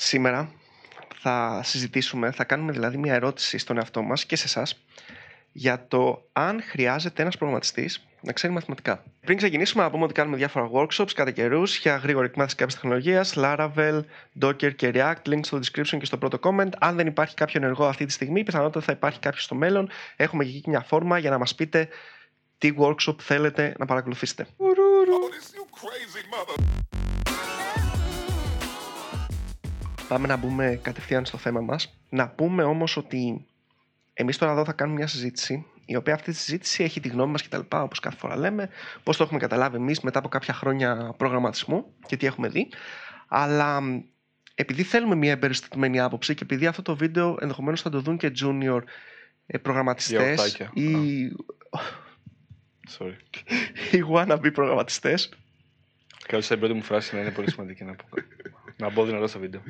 Σήμερα 0.00 0.52
θα 1.20 1.60
συζητήσουμε, 1.64 2.30
θα 2.30 2.44
κάνουμε 2.44 2.72
δηλαδή 2.72 2.96
μια 2.96 3.14
ερώτηση 3.14 3.58
στον 3.58 3.76
εαυτό 3.76 4.02
μας 4.02 4.24
και 4.24 4.36
σε 4.36 4.44
εσάς 4.44 4.84
για 5.52 5.86
το 5.88 6.28
αν 6.32 6.62
χρειάζεται 6.62 7.22
ένας 7.22 7.36
προγραμματιστής 7.36 8.06
να 8.20 8.32
ξέρει 8.32 8.52
μαθηματικά. 8.52 9.04
Πριν 9.20 9.36
ξεκινήσουμε, 9.36 9.82
να 9.82 9.90
πούμε 9.90 10.04
ότι 10.04 10.12
κάνουμε 10.12 10.36
διάφορα 10.36 10.70
workshops 10.72 11.12
κατά 11.14 11.30
καιρούς 11.30 11.78
για 11.78 11.96
γρήγορη 11.96 12.26
εκμάθηση 12.26 12.56
κάποιας 12.56 12.80
τεχνολογίας, 12.80 13.34
Laravel, 13.36 14.00
Docker 14.40 14.74
και 14.76 14.90
React. 14.94 15.28
Link 15.28 15.40
στο 15.42 15.58
description 15.58 15.98
και 15.98 16.04
στο 16.04 16.18
πρώτο 16.18 16.38
comment. 16.42 16.70
Αν 16.78 16.96
δεν 16.96 17.06
υπάρχει 17.06 17.34
κάποιο 17.34 17.60
ενεργό 17.62 17.86
αυτή 17.86 18.06
τη 18.06 18.12
στιγμή, 18.12 18.44
πιθανότατα 18.44 18.84
θα 18.84 18.92
υπάρχει 18.92 19.18
κάποιος 19.18 19.44
στο 19.44 19.54
μέλλον. 19.54 19.90
Έχουμε 20.16 20.44
και 20.44 20.56
εκεί 20.56 20.70
μια 20.70 20.80
φόρμα 20.80 21.18
για 21.18 21.30
να 21.30 21.38
μας 21.38 21.54
πείτε 21.54 21.88
τι 22.58 22.72
workshop 22.78 23.16
θέλετε 23.18 23.74
να 23.78 23.86
παρακολουθήσετε. 23.86 24.46
Πάμε 30.08 30.26
να 30.26 30.36
μπούμε 30.36 30.78
κατευθείαν 30.82 31.24
στο 31.24 31.38
θέμα 31.38 31.60
μας. 31.60 31.98
Να 32.08 32.28
πούμε 32.28 32.62
όμως 32.62 32.96
ότι 32.96 33.46
εμείς 34.14 34.38
τώρα 34.38 34.52
εδώ 34.52 34.64
θα 34.64 34.72
κάνουμε 34.72 34.98
μια 34.98 35.06
συζήτηση 35.06 35.66
η 35.86 35.96
οποία 35.96 36.14
αυτή 36.14 36.30
τη 36.30 36.36
συζήτηση 36.36 36.84
έχει 36.84 37.00
τη 37.00 37.08
γνώμη 37.08 37.32
μας 37.32 37.42
και 37.42 37.48
τα 37.48 37.58
λοιπά 37.58 37.82
όπως 37.82 38.00
κάθε 38.00 38.16
φορά 38.16 38.36
λέμε, 38.36 38.68
πώς 39.02 39.16
το 39.16 39.22
έχουμε 39.22 39.38
καταλάβει 39.38 39.76
εμείς 39.76 40.00
μετά 40.00 40.18
από 40.18 40.28
κάποια 40.28 40.54
χρόνια 40.54 41.14
προγραμματισμού 41.16 41.94
και 42.06 42.16
τι 42.16 42.26
έχουμε 42.26 42.48
δει. 42.48 42.68
Αλλά 43.28 43.80
επειδή 44.54 44.82
θέλουμε 44.82 45.14
μια 45.14 45.30
εμπεριστατωμένη 45.30 46.00
άποψη 46.00 46.34
και 46.34 46.42
επειδή 46.42 46.66
αυτό 46.66 46.82
το 46.82 46.96
βίντεο 46.96 47.36
ενδεχομένως 47.40 47.82
θα 47.82 47.90
το 47.90 48.00
δουν 48.00 48.16
και 48.16 48.32
junior 48.40 48.80
ε, 49.46 49.58
προγραμματιστές 49.58 50.58
ή... 50.72 50.90
Sorry. 52.98 53.16
οι 53.92 54.02
wannabe 54.12 54.50
προγραμματιστές 54.52 55.30
Καλώς 56.26 56.50
η 56.50 56.56
πρώτη 56.56 56.74
μου 56.74 56.82
φράση 56.82 57.14
να 57.14 57.20
είναι 57.20 57.30
πολύ 57.30 57.50
σημαντική 57.50 57.84
να 57.84 57.94
πω. 57.94 58.04
Να 58.78 58.90
μπω 58.90 59.04
δυνατό 59.04 59.26
στο 59.26 59.38
βίντεο. 59.38 59.60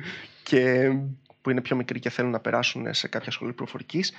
και 0.43 0.91
που 1.41 1.49
είναι 1.49 1.61
πιο 1.61 1.75
μικροί 1.75 1.99
και 1.99 2.09
θέλουν 2.09 2.31
να 2.31 2.39
περάσουν 2.39 2.93
σε 2.93 3.07
κάποια 3.07 3.31
σχολή 3.31 3.53
προφορικής. 3.53 4.13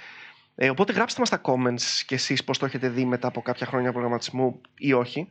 Ε, 0.54 0.70
οπότε 0.70 0.92
γράψτε 0.92 1.18
μας 1.20 1.28
στα 1.28 1.40
comments 1.44 2.02
και 2.06 2.14
εσείς 2.14 2.44
πώς 2.44 2.58
το 2.58 2.66
έχετε 2.66 2.88
δει 2.88 3.04
μετά 3.04 3.28
από 3.28 3.42
κάποια 3.42 3.66
χρόνια 3.66 3.92
προγραμματισμού 3.92 4.60
ή 4.78 4.92
όχι 4.92 5.28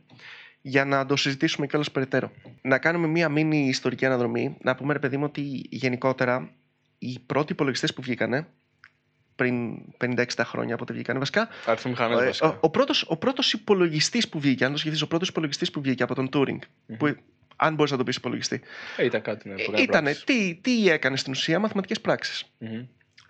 για 0.62 0.84
να 0.84 1.06
το 1.06 1.16
συζητήσουμε 1.16 1.66
κιόλας 1.66 1.90
περαιτέρω. 1.90 2.30
Να 2.62 2.78
κάνουμε 2.78 3.06
μία 3.06 3.28
μίνι 3.28 3.66
ιστορική 3.68 4.06
αναδρομή. 4.06 4.56
Να 4.62 4.74
πούμε 4.74 4.92
ρε 4.92 4.98
παιδί 4.98 5.16
μου 5.16 5.24
ότι 5.24 5.66
γενικότερα 5.70 6.50
οι 6.98 7.18
πρώτοι 7.26 7.52
υπολογιστές 7.52 7.94
που 7.94 8.02
βγήκανε 8.02 8.46
πριν 9.34 9.78
50-60 10.00 10.24
χρόνια 10.38 10.74
από 10.74 10.82
ό,τι 10.82 10.92
βγήκανε 10.92 11.18
βασικά. 11.18 11.48
Αριθμομηχανέ 11.66 12.14
Ε, 12.14 12.24
βασικά. 12.24 12.48
ο, 12.48 12.56
ο 12.60 12.70
πρώτος, 12.70 13.04
ο 13.08 13.16
πρώτος 13.16 13.52
υπολογιστής 13.52 14.28
που 14.28 14.40
βγήκε, 14.40 14.64
αν 14.64 14.72
το 14.72 14.78
σκεφτείς, 14.78 15.02
ο 15.02 15.06
πρώτος 15.06 15.28
υπολογιστής 15.28 15.70
που 15.70 15.80
βγήκε 15.80 16.02
από 16.02 16.14
τον 16.14 16.28
Turing, 16.32 16.58
που, 16.98 17.16
αν 17.62 17.74
μπορείς 17.74 17.90
να 17.92 17.96
το 17.98 18.04
πεις 18.04 18.16
υπολογιστή, 18.16 18.60
Ε, 18.96 19.04
ήταν 19.04 19.22
κάτι 19.22 19.48
ναι, 19.48 19.54
που 19.54 19.60
έκανε 19.60 19.82
ήταν 19.82 20.02
πράξεις. 20.02 20.24
τι, 20.24 20.58
τι 20.62 20.88
έκανε 20.90 21.16
στην 21.16 21.32
ουσία 21.32 21.58
μαθηματικές 21.58 22.00
πράξεις. 22.00 22.44
Μμμ. 22.58 22.84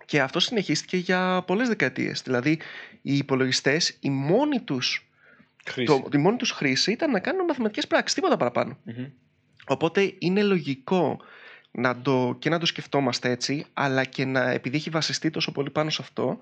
Και 0.05 0.21
αυτό 0.21 0.39
συνεχίστηκε 0.39 0.97
για 0.97 1.43
πολλές 1.47 1.67
δεκαετίες. 1.67 2.21
Δηλαδή, 2.21 2.59
οι 3.01 3.17
υπολογιστές, 3.17 3.97
η 3.99 4.09
μόνη 4.09 4.59
τους, 4.61 5.09
Χρήση. 5.69 5.85
το, 5.85 6.07
η 6.13 6.17
μόνη 6.17 6.37
τους 6.37 6.51
χρήση 6.51 6.91
ήταν 6.91 7.11
να 7.11 7.19
κάνουν 7.19 7.45
μαθηματικές 7.45 7.87
πράξεις, 7.87 8.15
τίποτα 8.15 8.37
παραπάνω. 8.37 8.77
Μμμ. 8.83 9.05
Οπότε 9.67 10.13
είναι 10.19 10.43
λογικό 10.43 11.19
να 11.71 12.01
το, 12.01 12.35
και 12.39 12.49
να 12.49 12.59
το 12.59 12.65
σκεφτόμαστε 12.65 13.29
έτσι, 13.29 13.65
αλλά 13.73 14.03
και 14.03 14.25
να, 14.25 14.49
επειδή 14.49 14.77
έχει 14.77 14.89
βασιστεί 14.89 15.29
τόσο 15.29 15.51
πολύ 15.51 15.69
πάνω 15.69 15.89
σε 15.89 16.01
αυτό, 16.01 16.39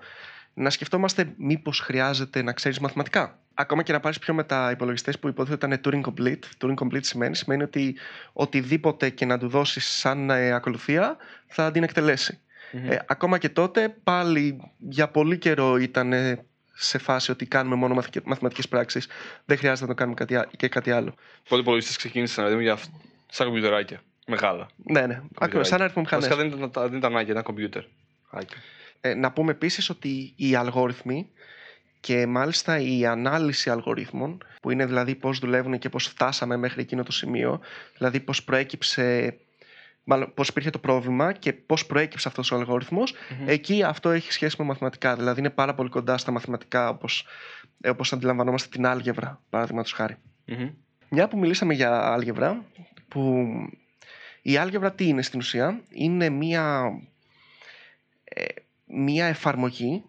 να 0.54 0.70
σκεφτόμαστε 0.70 1.32
μήπως 1.36 1.80
χρειάζεται 1.80 2.42
να 2.42 2.52
ξέρεις 2.52 2.78
μαθηματικά. 2.78 3.38
Ακόμα 3.54 3.82
και 3.82 3.92
να 3.92 4.00
πάρεις 4.00 4.18
πιο 4.18 4.34
μετά 4.34 4.70
υπολογιστές 4.70 5.18
που 5.18 5.28
υπόθεται 5.28 5.66
ήταν 5.66 5.80
Turing 5.84 6.10
Complete. 6.10 6.38
Turing 6.60 6.74
Complete 6.74 7.04
σημαίνει, 7.04 7.36
σημαίνει 7.36 7.62
ότι 7.62 7.96
οτιδήποτε 8.32 9.10
και 9.10 9.24
να 9.24 9.38
του 9.38 9.48
δώσεις 9.48 9.86
σαν 9.86 10.30
ε, 10.30 10.52
ακολουθία 10.52 11.16
θα 11.46 11.70
την 11.70 11.82
εκτελέσει. 11.82 12.38
Μμμ. 12.72 12.90
Ε, 12.90 13.04
ακόμα 13.08 13.38
και 13.38 13.48
τότε 13.48 13.88
πάλι 14.04 14.60
για 14.78 15.08
πολύ 15.08 15.38
καιρό 15.38 15.76
ήταν 15.76 16.12
ε, 16.12 16.44
σε 16.74 16.98
φάση 16.98 17.30
ότι 17.30 17.46
κάνουμε 17.46 17.74
μόνο 17.74 17.94
μαθη- 17.94 18.24
μαθηματικές 18.24 18.68
πράξεις. 18.68 19.08
Δεν 19.44 19.58
χρειάζεται 19.58 19.82
να 19.86 19.88
το 19.88 19.94
κάνουμε 19.98 20.16
κάτι, 20.16 20.36
α- 20.36 20.48
και 20.56 20.68
κάτι 20.68 20.90
άλλο. 20.90 21.14
Πολλοί 21.48 21.60
υπολογιστές 21.60 21.96
ξεκίνησαν 21.96 22.44
δηλαδή, 22.44 22.62
για, 22.62 22.72
αυ- 22.72 22.90
σαν 23.30 23.46
κομπιουτεράκια. 23.46 24.00
Μεγάλα. 24.26 24.68
Ναι, 24.76 25.06
ναι. 25.06 25.20
Ακριβώς, 25.38 25.68
σαν 25.68 25.82
αριθμό 25.82 26.02
Βασικά 26.10 26.36
δεν 26.36 26.46
ήταν, 26.46 26.70
δεν 26.74 26.94
ήταν 26.98 27.16
άκια, 27.16 27.32
ήταν 27.32 27.42
κομπιούτερ. 27.42 27.82
Άκια. 28.30 28.56
Ε, 29.00 29.14
να 29.14 29.32
πούμε 29.32 29.50
επίσης 29.50 29.90
ότι 29.90 30.32
οι 30.36 30.54
αλγόριθμοι 30.54 31.30
και 32.00 32.26
μάλιστα 32.26 32.78
η 32.78 33.06
ανάλυση 33.06 33.70
αλγορίθμων, 33.70 34.44
που 34.62 34.70
είναι 34.70 34.86
δηλαδή 34.86 35.14
πώς 35.14 35.38
δουλεύουν 35.38 35.78
και 35.78 35.88
πώς 35.88 36.06
φτάσαμε 36.06 36.56
μέχρι 36.56 36.80
εκείνο 36.80 37.02
το 37.02 37.12
σημείο, 37.12 37.60
δηλαδή 37.96 38.20
πώς 38.20 38.44
προέκυψε, 38.44 39.38
μάλλον 40.04 40.34
πώς 40.34 40.48
υπήρχε 40.48 40.70
το 40.70 40.78
πρόβλημα 40.78 41.32
και 41.32 41.52
πώς 41.52 41.86
προέκυψε 41.86 42.28
αυτός 42.28 42.50
ο 42.50 42.56
αλγόριθμος, 42.56 43.14
Μμμ. 43.40 43.48
εκεί 43.48 43.82
αυτό 43.82 44.10
έχει 44.10 44.32
σχέση 44.32 44.56
με 44.58 44.64
μαθηματικά. 44.64 45.16
Δηλαδή 45.16 45.40
είναι 45.40 45.50
πάρα 45.50 45.74
πολύ 45.74 45.88
κοντά 45.88 46.18
στα 46.18 46.30
μαθηματικά 46.30 46.88
όπως, 46.88 47.26
ε, 47.80 47.88
όπως 47.90 48.12
αντιλαμβανόμαστε 48.12 48.68
την 48.68 48.86
άλγευρα, 48.86 49.40
παραδείγματος 49.50 49.92
χάρη. 49.92 50.16
Μμμ. 50.44 50.70
Μια 51.08 51.28
που 51.28 51.38
μιλήσαμε 51.38 51.74
για 51.74 52.12
άλγευρα, 52.12 52.64
που 53.08 53.44
η 54.42 54.56
άλγεβρα 54.56 54.92
τι 54.92 55.06
είναι 55.06 55.22
στην 55.22 55.38
ουσία, 55.38 55.80
είναι 55.90 56.28
μια, 56.28 56.90
ε, 58.24 58.44
μια 58.92 59.26
εφαρμογή 59.26 60.04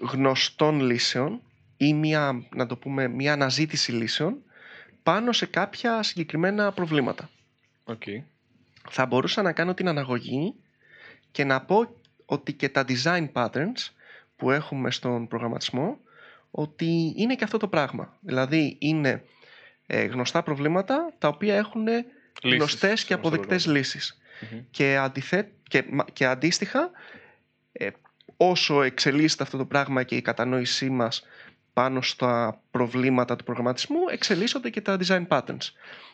γνωστών 0.00 0.80
λύσεων 0.80 1.42
ή 1.76 1.94
μια, 1.94 2.46
να 2.54 2.66
το 2.66 2.76
πούμε, 2.76 3.08
μια 3.08 3.32
αναζήτηση 3.32 3.92
λύσεων 3.92 4.42
πάνω 5.02 5.32
σε 5.32 5.46
κάποια 5.46 6.02
συγκεκριμένα 6.02 6.72
προβλήματα. 6.72 7.30
Οκ. 7.84 8.02
Θα 8.90 9.06
μπορούσα 9.06 9.42
να 9.42 9.52
κάνω 9.52 9.74
την 9.74 9.88
αναγωγή 9.88 10.54
και 11.30 11.44
να 11.44 11.60
πω 11.60 11.94
ότι 12.24 12.52
και 12.52 12.68
τα 12.68 12.84
design 12.88 13.32
patterns 13.32 13.90
που 14.36 14.50
έχουμε 14.50 14.90
στον 14.90 15.28
προγραμματισμό 15.28 15.98
ότι 16.50 17.12
είναι 17.16 17.34
και 17.34 17.44
αυτό 17.44 17.58
το 17.58 17.68
πράγμα. 17.68 18.16
Δηλαδή 18.20 18.76
είναι 18.78 19.24
ε, 19.86 20.04
γνωστά 20.04 20.42
προβλήματα 20.42 21.14
τα 21.18 21.28
οποία 21.28 21.56
έχουν 21.56 21.86
Λύσεις, 21.86 22.58
γνωστές 22.58 23.04
και 23.04 23.12
σε 23.12 23.14
γνωστό 23.14 23.14
αποδεκτές 23.14 23.62
πρόγραμμα. 23.62 23.78
λύσεις. 23.78 24.20
Μμμ. 24.50 24.60
Και, 24.70 24.96
αντιθέ, 24.96 25.50
και, 25.68 25.84
μα- 25.90 26.04
και 26.12 26.26
αντίστοιχα 26.26 26.90
ε, 27.72 27.88
όσο 28.36 28.82
εξελίσσεται 28.82 29.42
αυτό 29.42 29.56
το 29.56 29.64
πράγμα 29.64 30.02
και 30.02 30.16
η 30.16 30.22
κατανόησή 30.22 30.90
μας 30.90 31.24
πάνω 31.72 32.02
στα 32.02 32.60
προβλήματα 32.70 33.36
του 33.36 33.44
προγραμματισμού 33.44 33.98
εξελίσσονται 34.10 34.70
και 34.70 34.80
τα 34.80 34.98
design 35.06 35.26
patterns. 35.28 35.70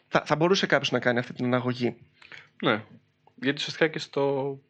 Θα, 0.08 0.22
θα 0.24 0.36
μπορούσε 0.36 0.66
κάποιος 0.66 0.90
να 0.90 0.98
κάνει 0.98 1.18
αυτή 1.18 1.32
την 1.32 1.44
αναγωγή; 1.44 1.96
Ναι. 2.62 2.82
Γιατί 3.34 3.58
ουσιαστικά 3.58 3.88
και 3.88 3.98
στο. 3.98 4.20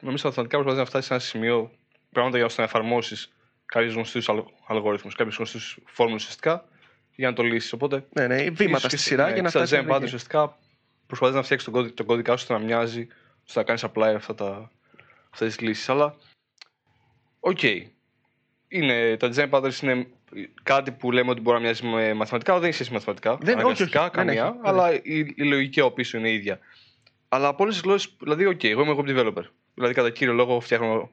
Νομίζω 0.01 0.17
στα 0.17 0.27
μαθηματικά 0.29 0.57
προσπαθεί 0.57 0.79
να 0.79 0.85
φτάσει 0.89 1.07
σε 1.07 1.13
ένα 1.15 1.23
σημείο 1.23 1.71
πράγματα 2.13 2.37
για 2.37 2.47
ώστε 2.47 2.61
να 2.61 2.67
εφαρμόσεις 2.67 3.33
κάποιους 3.67 3.95
γνωστούς 3.95 4.29
αλγόριθμους, 4.67 5.15
κάποιους 5.15 5.37
γνωστούς 5.37 5.79
φόρμουλες 5.87 6.23
ουσιαστικά 6.23 6.65
για 7.15 7.29
να 7.29 7.35
το 7.35 7.43
λύσεις. 7.43 7.73
Οπότε. 7.73 8.05
Ναι, 8.13 8.27
ναι, 8.27 8.37
βήματα 8.37 8.67
ίσως 8.67 8.81
στη 8.81 8.89
και 8.89 8.97
σειρά 8.97 9.27
ναι, 9.27 9.33
για 9.33 9.43
να 9.43 9.49
στα 9.49 9.67
φτάσεις. 9.67 9.87
design 9.87 9.93
patterns 9.93 10.03
ουσιαστικά 10.03 10.59
προσπαθείς 11.07 11.35
να 11.35 11.43
φτιάξεις 11.43 11.69
τον, 11.71 11.77
κώδι- 11.79 11.95
τον 11.95 12.07
κώδικα 12.07 12.37
σου 12.37 12.39
ώστε 12.43 12.53
να 12.53 12.59
μοιάζει, 12.59 13.07
ώστε 13.47 13.59
να 13.61 13.65
κάνεις 13.65 13.85
apply 13.85 14.15
αυτά 14.17 14.35
τα, 14.35 14.71
αυτές 15.31 15.57
τις 15.57 15.67
λύσεις. 15.67 15.89
Αλλά, 15.89 16.17
οκ. 17.41 17.63
Είναι, 18.69 19.17
τα 19.17 19.31
design 19.35 19.51
patterns 19.51 19.83
είναι 19.83 20.07
κάτι 20.63 20.91
που 20.93 21.11
λέμε 21.13 21.31
ότι 21.31 21.41
μπορεί 21.41 21.57
να 21.57 21.63
μοιάζει 21.63 21.87
με 21.87 22.15
μαθηματικά, 22.15 22.55
δεν 22.55 22.65
έχει 22.65 22.75
σχέση 22.75 22.91
με 22.91 22.97
μαθηματικά. 22.97 23.37
Δεν- 23.37 23.55
όχι, 23.55 23.65
αναγκαστικά, 23.65 24.01
όχι, 24.01 24.11
δεν 24.15 24.27
καμία, 24.27 24.45
έχει, 24.45 24.53
δεν 24.53 24.67
αλλά 24.67 24.93
η, 24.95 25.19
η 25.19 25.45
λογική 25.45 25.81
από 25.81 25.91
πίσω 25.91 26.19
είναι 26.19 26.31
η 26.31 26.35
ίδια. 26.35 26.59
Αλλά 27.29 27.49
από 27.49 27.63
όλες 27.63 27.75
τις 27.75 27.85
γλώσσες, 27.85 28.17
δηλαδή, 28.19 28.47
οκ, 28.47 28.65
εγώ 28.65 28.83
είμαι 28.83 28.95
web 28.99 29.05
developer. 29.05 29.45
Δηλαδή, 29.75 29.95
κατά 29.95 30.11
κύριο 30.11 30.33
λόγο, 30.33 30.61
φτιάχνω 30.61 31.11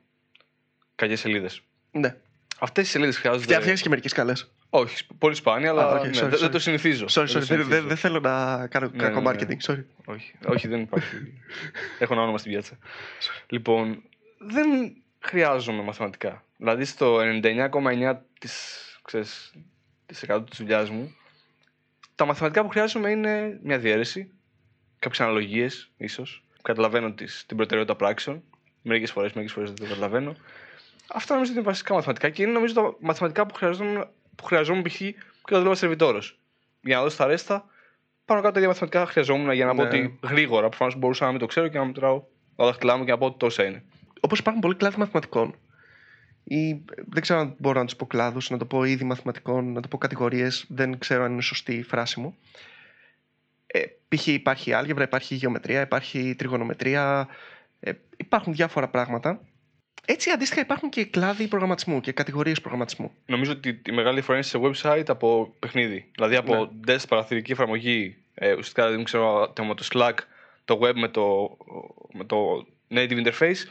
κακές 0.95 1.19
σελίδες. 1.19 1.61
Ναι. 1.91 2.15
Αυτές 2.59 2.87
οι 2.87 2.91
σελίδες 2.91 3.17
χρειάζονται. 3.17 3.43
Φτιάχνεις 3.43 3.81
και 3.81 3.89
μερικές 3.89 4.13
καλές. 4.13 4.51
Όχι, 4.69 5.05
πολύ 5.17 5.35
σπάνια, 5.35 5.69
αλλά 5.69 5.87
Α, 5.87 5.99
ok, 5.99 6.03
ναι, 6.03 6.09
sorry, 6.09 6.13
δεν, 6.13 6.29
δεν 6.29 6.47
sorry. 6.47 6.51
το 6.51 6.59
συνηθίζω. 6.59 7.05
Sorry, 7.09 7.13
Δεν 7.13 7.23
sorry, 7.25 7.31
το 7.33 7.39
δεν, 7.39 7.45
συνηθίζω. 7.45 7.69
δεν- 7.69 7.87
δεν 7.87 7.97
θέλω 7.97 8.19
να 8.19 8.67
κάνω 8.67 8.89
Ναι, 8.93 8.97
κακό 9.03 9.21
ναι, 9.21 9.31
ναι. 9.31 9.37
marketing. 9.39 9.71
Sorry. 9.71 9.83
Όχι, 10.05 10.33
όχι, 10.45 10.67
δεν 10.67 10.81
υπάρχει. 10.81 11.15
Έχω 11.99 12.13
ένα 12.13 12.21
όνομα 12.21 12.37
στην 12.37 12.51
πιάτσα. 12.51 12.77
λοιπόν, 13.47 14.03
δεν 14.37 14.67
χρειάζομαι 15.19 15.83
μαθηματικά. 15.83 16.43
Δηλαδή 16.57 16.85
στο 16.85 17.19
99,9% 17.19 18.15
της, 18.39 18.53
ξέρεις, 19.03 19.53
της 20.05 20.23
100 20.27 20.43
της 20.49 20.57
δουλειάς 20.59 20.89
μου, 20.89 21.15
τα 22.15 22.25
μαθηματικά 22.25 22.61
που 22.63 22.69
χρειάζομαι 22.69 23.09
είναι 23.09 23.59
μια 23.63 23.77
διαίρεση, 23.79 24.31
κάποιες 24.99 25.21
αναλογίες 25.21 25.91
ίσως, 25.97 26.43
καταλαβαίνω 26.61 27.13
τις, 27.13 27.43
την 27.47 27.57
προτεραιότητα 27.57 27.95
πράξεων, 27.97 28.43
μερικές 28.81 29.11
φορές, 29.11 29.33
μερικές 29.33 29.53
φορές 29.55 29.69
δεν 29.71 29.77
το 29.79 29.85
καταλαβαίνω. 29.93 30.35
Αυτά 31.13 31.33
νομίζω 31.33 31.51
ότι 31.51 31.59
είναι 31.59 31.69
βασικά 31.69 31.93
μαθηματικά 31.93 32.29
και 32.29 32.43
είναι 32.43 32.51
νομίζω 32.51 32.73
τα 32.73 32.95
μαθηματικά 32.99 33.45
που 33.45 33.53
χρειαζόμουν, 33.53 34.07
που 34.39 34.45
χρειαζόμουν 34.45 34.83
π.χ. 34.83 34.95
και 34.97 35.15
όταν 35.43 35.57
δούλευα 35.57 35.75
σερβιτόρος. 35.75 36.39
Για 36.81 36.95
να 36.95 37.01
δώσω 37.01 37.17
τα 37.17 37.25
ρέστα, 37.25 37.65
πάνω 38.25 38.41
κάτω 38.41 38.53
τα 38.53 38.59
ίδια 38.59 38.71
μαθηματικά 38.71 39.05
χρειαζόμουν 39.05 39.51
για 39.51 39.65
να 39.65 39.75
πω 39.75 39.81
Ναι. 39.81 39.87
ότι 39.87 40.19
γρήγορα 40.23 40.67
προφανώς 40.67 40.95
μπορούσα 40.95 41.25
να 41.25 41.31
μην 41.31 41.39
το 41.39 41.45
ξέρω 41.45 41.67
και 41.67 41.77
να 41.77 41.85
μετράω 41.85 42.23
τα 42.55 42.65
δάχτυλά 42.65 42.97
μου 42.97 43.05
και 43.05 43.11
να 43.11 43.17
πω 43.17 43.25
ότι 43.25 43.37
τόσα 43.37 43.63
είναι. 43.63 43.83
Όπως 44.19 44.39
υπάρχουν 44.39 44.61
πολλοί 44.61 44.75
κλάδοι 44.75 44.97
μαθηματικών, 44.97 45.55
ή 46.43 46.83
δεν 47.09 47.21
ξέρω 47.21 47.39
αν 47.39 47.55
μπορώ 47.57 47.79
να 47.79 47.85
τους 47.85 47.95
πω 47.95 48.05
κλάδους, 48.05 48.49
να 48.49 48.57
το 48.57 48.65
πω 48.65 48.83
είδη 48.83 49.03
μαθηματικών, 49.03 49.71
να 49.71 49.81
το 49.81 49.87
πω 49.87 49.97
κατηγορίες, 49.97 50.65
δεν 50.69 50.97
ξέρω 50.97 51.23
αν 51.23 51.31
είναι 51.31 51.41
σωστή 51.41 51.73
η 51.73 51.83
φράση 51.83 52.19
μου. 52.19 52.35
Ε, 53.67 53.81
π.χ. 54.07 54.27
υπάρχει 54.27 54.73
άλγευρα, 54.73 55.03
υπάρχει 55.03 55.35
γεωμετρία, 55.35 55.81
υπάρχει 55.81 56.35
τριγωνομετρία, 56.37 57.27
ε, 57.79 57.91
υπάρχουν 58.17 58.53
διάφορα 58.53 58.87
πράγματα. 58.87 59.41
Έτσι 60.11 60.31
αντίστοιχα 60.31 60.61
υπάρχουν 60.61 60.89
και 60.89 61.05
κλάδοι 61.05 61.47
προγραμματισμού 61.47 62.01
και 62.01 62.11
κατηγορίες 62.11 62.59
προγραμματισμού. 62.61 63.11
Νομίζω 63.25 63.51
ότι 63.51 63.81
η 63.85 63.91
μεγάλη 63.91 64.13
διαφορά 64.13 64.37
είναι 64.37 64.45
σε 64.47 64.59
website 64.61 65.03
από 65.07 65.53
παιχνίδι. 65.59 66.05
Δηλαδή 66.15 66.35
από 66.35 66.55
Ναι. 66.55 66.93
desk 66.95 67.03
παραθυρική 67.07 67.51
εφαρμογή, 67.51 68.17
ε, 68.33 68.51
ουσιαστικά 68.51 68.89
δεν 68.89 69.03
ξέρω 69.03 69.49
το- 69.55 69.63
με 69.63 69.75
το 69.75 69.87
Slack, 69.93 70.13
το 70.65 70.79
web 70.83 70.93
με 70.95 71.07
το, 71.07 71.57
με 72.13 72.23
το 72.23 72.67
native 72.89 73.25
interface, 73.25 73.61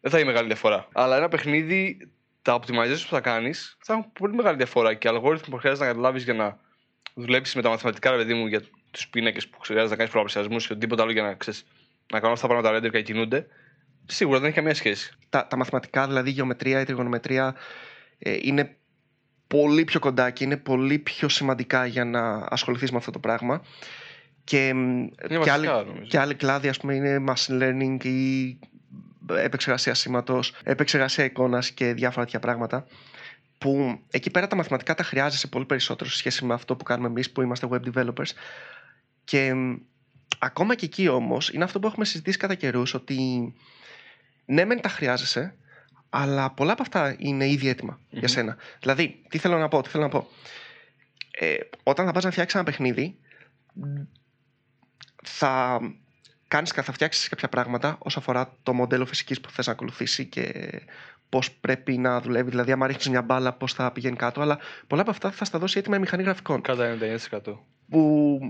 δεν 0.00 0.10
θα 0.10 0.18
είναι 0.18 0.26
μεγάλη 0.26 0.46
διαφορά. 0.46 0.88
Αλλά 0.92 1.16
ένα 1.16 1.28
παιχνίδι, 1.28 2.10
τα 2.42 2.58
optimizations 2.60 3.02
που 3.02 3.08
θα 3.14 3.20
κάνεις 3.20 3.76
θα 3.82 3.92
έχουν 3.92 4.12
πολύ 4.12 4.34
μεγάλη 4.34 4.56
διαφορά 4.56 4.94
και 4.94 5.08
αλγόριθμοι 5.08 5.48
που 5.50 5.56
χρειάζεται 5.56 5.84
να 5.86 5.90
καταλάβεις 5.90 6.24
για 6.24 6.34
να 6.34 6.58
δουλέψεις 7.14 7.54
με 7.54 7.62
τα 7.62 7.68
μαθηματικά, 7.68 8.10
ρε 8.10 8.16
παιδί 8.16 8.34
μου, 8.34 8.46
για 8.46 8.62
τους 8.90 9.08
πίνακες 9.08 9.48
που 9.48 9.58
χρειάζεται 9.60 9.90
να 9.90 9.96
κάνεις 9.96 10.12
προπλησιασμού 10.12 10.56
και 10.56 10.66
οτιδήποτε 10.70 11.02
άλλο 11.02 11.12
για 11.12 11.22
να, 11.22 11.34
ξέρεις, 11.34 11.66
να 12.12 12.18
κάνουν 12.20 12.34
αυτά 12.34 12.46
τα 12.48 12.52
πράγματα 12.54 12.78
render 12.78 12.90
και 12.90 12.96
να 12.98 13.04
κινούνται. 13.04 13.46
Σίγουρα 14.10 14.38
δεν 14.38 14.46
έχει 14.46 14.56
καμία 14.56 14.74
σχέση. 14.74 15.12
Τα, 15.28 15.46
τα 15.46 15.56
μαθηματικά, 15.56 16.06
δηλαδή 16.06 16.28
η 16.28 16.32
γεωμετρία, 16.32 16.80
η 16.80 16.84
τριγωνομετρία, 16.84 17.54
ε, 18.18 18.36
είναι 18.42 18.76
πολύ 19.46 19.84
πιο 19.84 20.00
κοντά 20.00 20.30
και 20.30 20.44
είναι 20.44 20.56
πολύ 20.56 20.98
πιο 20.98 21.28
σημαντικά 21.28 21.86
για 21.86 22.04
να 22.04 22.46
ασχοληθείς 22.48 22.90
με 22.90 22.96
αυτό 22.96 23.10
το 23.10 23.18
πράγμα. 23.18 23.62
Και, 24.44 24.74
μ, 24.74 24.78
Είναι 24.78 25.10
και, 25.28 25.36
βασικά, 25.36 25.52
άλλοι, 25.52 25.66
νομίζω. 25.66 26.06
και 26.08 26.18
άλλοι 26.18 26.34
κλάδοι, 26.34 26.68
ας 26.68 26.78
πούμε, 26.78 26.94
είναι 26.94 27.24
machine 27.28 27.62
learning 27.62 28.04
ή 28.04 28.58
επεξεργασία 29.36 29.94
σήματος, 29.94 30.54
επεξεργασία 30.64 31.24
εικόνας 31.24 31.70
και 31.70 31.92
διάφορα 31.94 32.24
τέτοια 32.24 32.40
πράγματα 32.40 32.86
που 33.58 34.00
εκεί 34.10 34.30
πέρα 34.30 34.46
τα 34.46 34.56
μαθηματικά 34.56 34.94
τα 34.94 35.02
χρειάζεσαι 35.02 35.46
πολύ 35.46 35.64
περισσότερο 35.64 36.10
σε 36.10 36.16
σχέση 36.16 36.44
με 36.44 36.54
αυτό 36.54 36.76
που 36.76 36.84
κάνουμε 36.84 37.08
εμείς 37.08 37.30
που 37.30 37.42
είμαστε 37.42 37.68
web 37.70 37.80
developers 37.94 38.30
και 39.24 39.54
μ, 39.54 39.76
ακόμα 40.38 40.74
και 40.74 40.84
εκεί 40.84 41.08
όμως 41.08 41.50
είναι 41.50 41.64
αυτό 41.64 41.78
που 41.78 41.86
έχουμε 41.86 42.04
συζητήσει 42.04 42.38
κατά 42.38 42.54
καιρούς 42.54 42.94
ότι 42.94 43.54
ναι 44.50 44.64
μεν 44.64 44.80
τα 44.80 44.88
χρειάζεσαι 44.88 45.54
αλλά 46.10 46.50
πολλά 46.50 46.72
από 46.72 46.82
αυτά 46.82 47.14
είναι 47.18 47.48
ήδη 47.48 47.68
έτοιμα 47.68 48.00
για 48.08 48.20
Μμμ. 48.20 48.26
σένα. 48.28 48.56
Δηλαδή, 48.80 49.22
τι 49.28 49.38
θέλω 49.38 49.58
να 49.58 49.68
πω, 49.68 49.82
τι 49.82 49.88
θέλω 49.88 50.02
να 50.02 50.08
πω. 50.08 50.28
Ε, 51.30 51.56
όταν 51.82 52.06
θα 52.06 52.12
πας 52.12 52.24
να 52.24 52.30
φτιάξεις 52.30 52.54
ένα 52.54 52.64
παιχνίδι 52.64 53.18
θα 55.22 55.80
κάνεις, 56.48 56.70
θα 56.70 56.92
φτιάξεις 56.92 57.28
κάποια 57.28 57.48
πράγματα 57.48 57.96
όσον 57.98 58.22
αφορά 58.22 58.56
το 58.62 58.72
μοντέλο 58.72 59.06
φυσικής 59.06 59.40
που 59.40 59.50
θες 59.50 59.66
να 59.66 59.72
ακολουθήσει 59.72 60.26
και 60.26 60.70
πώς 61.28 61.52
πρέπει 61.52 61.98
να 61.98 62.20
δουλεύει. 62.20 62.50
Δηλαδή, 62.50 62.72
άμα 62.72 62.86
ρίχνεις 62.86 63.08
μια 63.08 63.22
μπάλα, 63.22 63.52
πώς 63.52 63.72
θα 63.72 63.92
πηγαίνει 63.92 64.16
κάτω. 64.16 64.40
Αλλά 64.40 64.58
πολλά 64.86 65.02
από 65.02 65.10
αυτά 65.10 65.30
θα 65.30 65.44
στα 65.44 65.58
δώσει 65.58 65.78
έτοιμα 65.78 65.96
η 65.96 65.98
μηχανή 65.98 66.22
γραφικών. 66.22 66.60
Κατά 66.60 66.96
99%. 67.30 67.58
Που 67.88 68.40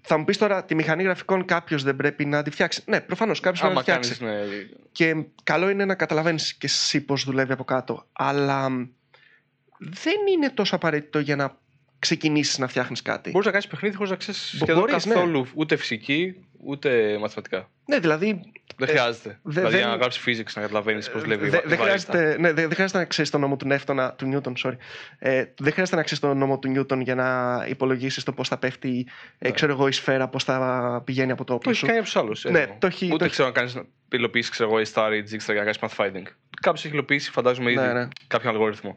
θα 0.00 0.18
μου 0.18 0.24
πεις 0.24 0.38
τώρα, 0.38 0.64
τη 0.64 0.74
μηχανή 0.74 1.02
γραφικών 1.02 1.44
κάποιος 1.44 1.82
δεν 1.82 1.96
πρέπει 1.96 2.24
να 2.24 2.42
τη 2.42 2.50
φτιάξει; 2.50 2.82
Ναι, 2.86 3.00
προφανώς 3.00 3.40
κάποιος 3.40 3.60
πρέπει 3.60 3.74
να 3.74 3.80
Άμα 3.80 4.00
τη 4.00 4.04
φτιάξει. 4.08 4.24
κάνεις, 4.24 4.50
ναι, 4.50 4.66
Και 4.92 5.26
καλό 5.42 5.68
είναι 5.68 5.84
να 5.84 5.94
καταλαβαίνεις 5.94 6.54
και 6.54 6.66
εσύ 6.66 7.00
πώς 7.00 7.24
δουλεύει 7.24 7.52
από 7.52 7.64
κάτω. 7.64 8.06
Αλλά 8.12 8.68
μ, 8.68 8.84
δεν 9.78 10.16
είναι 10.32 10.50
τόσο 10.50 10.74
απαραίτητο 10.76 11.18
για 11.18 11.36
να 11.36 11.56
ξεκινήσεις 12.06 12.58
να 12.58 12.66
φτιάχνεις 12.68 13.02
κάτι. 13.02 13.30
Μπορείς 13.30 13.46
να 13.46 13.52
κάνεις 13.52 13.66
παιχνίδι 13.66 13.94
χωρίς 13.96 14.10
να 14.10 14.16
ξέρεις 14.16 14.54
Μπο- 14.58 14.64
σχεδόν 14.64 14.84
μπορείς, 14.84 15.06
ναι. 15.06 15.14
καθόλου 15.14 15.46
ούτε 15.54 15.76
φυσική 15.76 16.46
ούτε 16.64 17.18
μαθηματικά. 17.20 17.68
Ναι, 17.86 17.98
δηλαδή 17.98 18.40
Δεν 18.76 18.88
Ε, 18.88 18.90
χρειάζεται. 18.90 19.28
δε- 19.42 19.50
δηλαδή, 19.52 19.70
δεν- 19.70 19.78
για 19.84 19.88
να 19.88 19.96
γράψεις 19.96 20.22
physics 20.26 20.52
να 20.54 20.62
καταλαβαίνεις 20.62 21.10
πώς 21.10 21.22
δουλεύει. 21.22 21.46
η 21.46 21.48
δεν 21.48 21.60
βα- 21.62 21.68
δεν 21.68 21.78
η 21.78 21.82
βαρύτητα. 21.82 22.12
χρειάζεται, 22.12 22.40
ναι, 22.40 22.52
δεν 22.52 22.64
δεν 22.66 22.72
χρειάζεται 22.74 22.98
να 22.98 23.04
ξέρεις 23.04 23.30
τον 23.30 23.40
νόμο 23.40 23.56
του 23.56 23.66
Νεύτωνα, 23.66 24.12
του 24.12 24.26
Νιούτον, 24.26 24.54
sorry. 24.64 24.76
Ε, 25.18 25.44
δεν 25.58 25.72
χρειάζεται 25.72 25.96
να 25.96 26.02
ξέρεις 26.02 26.22
τον 26.22 26.38
νόμο 26.38 26.58
του 26.58 26.68
Νιούτον 26.68 27.00
για 27.00 27.14
να 27.14 27.64
υπολογίσεις 27.68 28.24
το 28.24 28.32
πώς 28.32 28.48
θα 28.48 28.58
πέφτει 28.58 29.06
ε, 29.38 29.46
Ναι. 29.48 29.54
ξέρω 29.54 29.72
εγώ, 29.72 29.88
η 29.88 29.92
σφαίρα, 29.92 30.28
πώς 30.28 30.44
θα 30.44 31.02
πηγαίνει 31.04 31.30
από 31.30 31.44
το 31.44 31.44
Το 31.44 31.54
όπλο 31.54 31.70
έχει 31.70 31.78
σου. 31.78 31.86
κάνει 31.86 31.98
από 31.98 32.06
τους 32.06 32.16
άλλους. 32.16 32.44
Ναι, 32.44 32.76
το 32.78 32.86
έχει- 32.86 33.06
Ούτε 33.06 33.16
το 33.16 33.24
έχει- 33.24 33.32
ξέρω 33.32 33.48
να 33.48 33.54
κάνεις 33.54 33.76
υλοποιήσει, 34.12 34.50
ξέρω 34.50 34.68
εγώ, 34.68 34.80
η 34.80 34.84
Star 34.94 35.10
ή 35.12 35.22
Dijkstra 35.30 35.52
για 35.54 35.64
να 35.64 35.72
κάνεις 35.72 35.78
pathfinding. 35.80 36.26
Κάποιος 36.60 36.84
έχει 36.84 36.94
υλοποιήσει, 36.94 37.30
φαντάζομαι 37.30 37.70
ήδη, 37.70 37.80
Ναι, 37.86 37.92
ναι. 37.92 38.08
κάποιον 38.26 38.52
αλγόριθμο. 38.52 38.96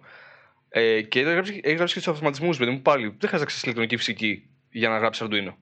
Ε, 0.78 1.02
και 1.02 1.20
έχεις 1.20 1.32
γράψει, 1.32 1.60
έχεις 1.64 1.78
γράψει 1.78 1.94
και 1.94 2.00
τους 2.00 2.10
αυτοματισμού, 2.10 2.56
παιδί 2.56 2.72
μου, 2.72 2.82
πάλι. 2.82 3.04
Δεν 3.04 3.18
χρειάζεται 3.18 3.40
να 3.40 3.46
ξέρεις 3.46 3.64
ηλεκτρονική 3.64 3.98
φυσική 3.98 4.50
για 4.70 4.90
να 4.90 4.98
γράψεις 4.98 5.28
Arduino. 5.28 5.54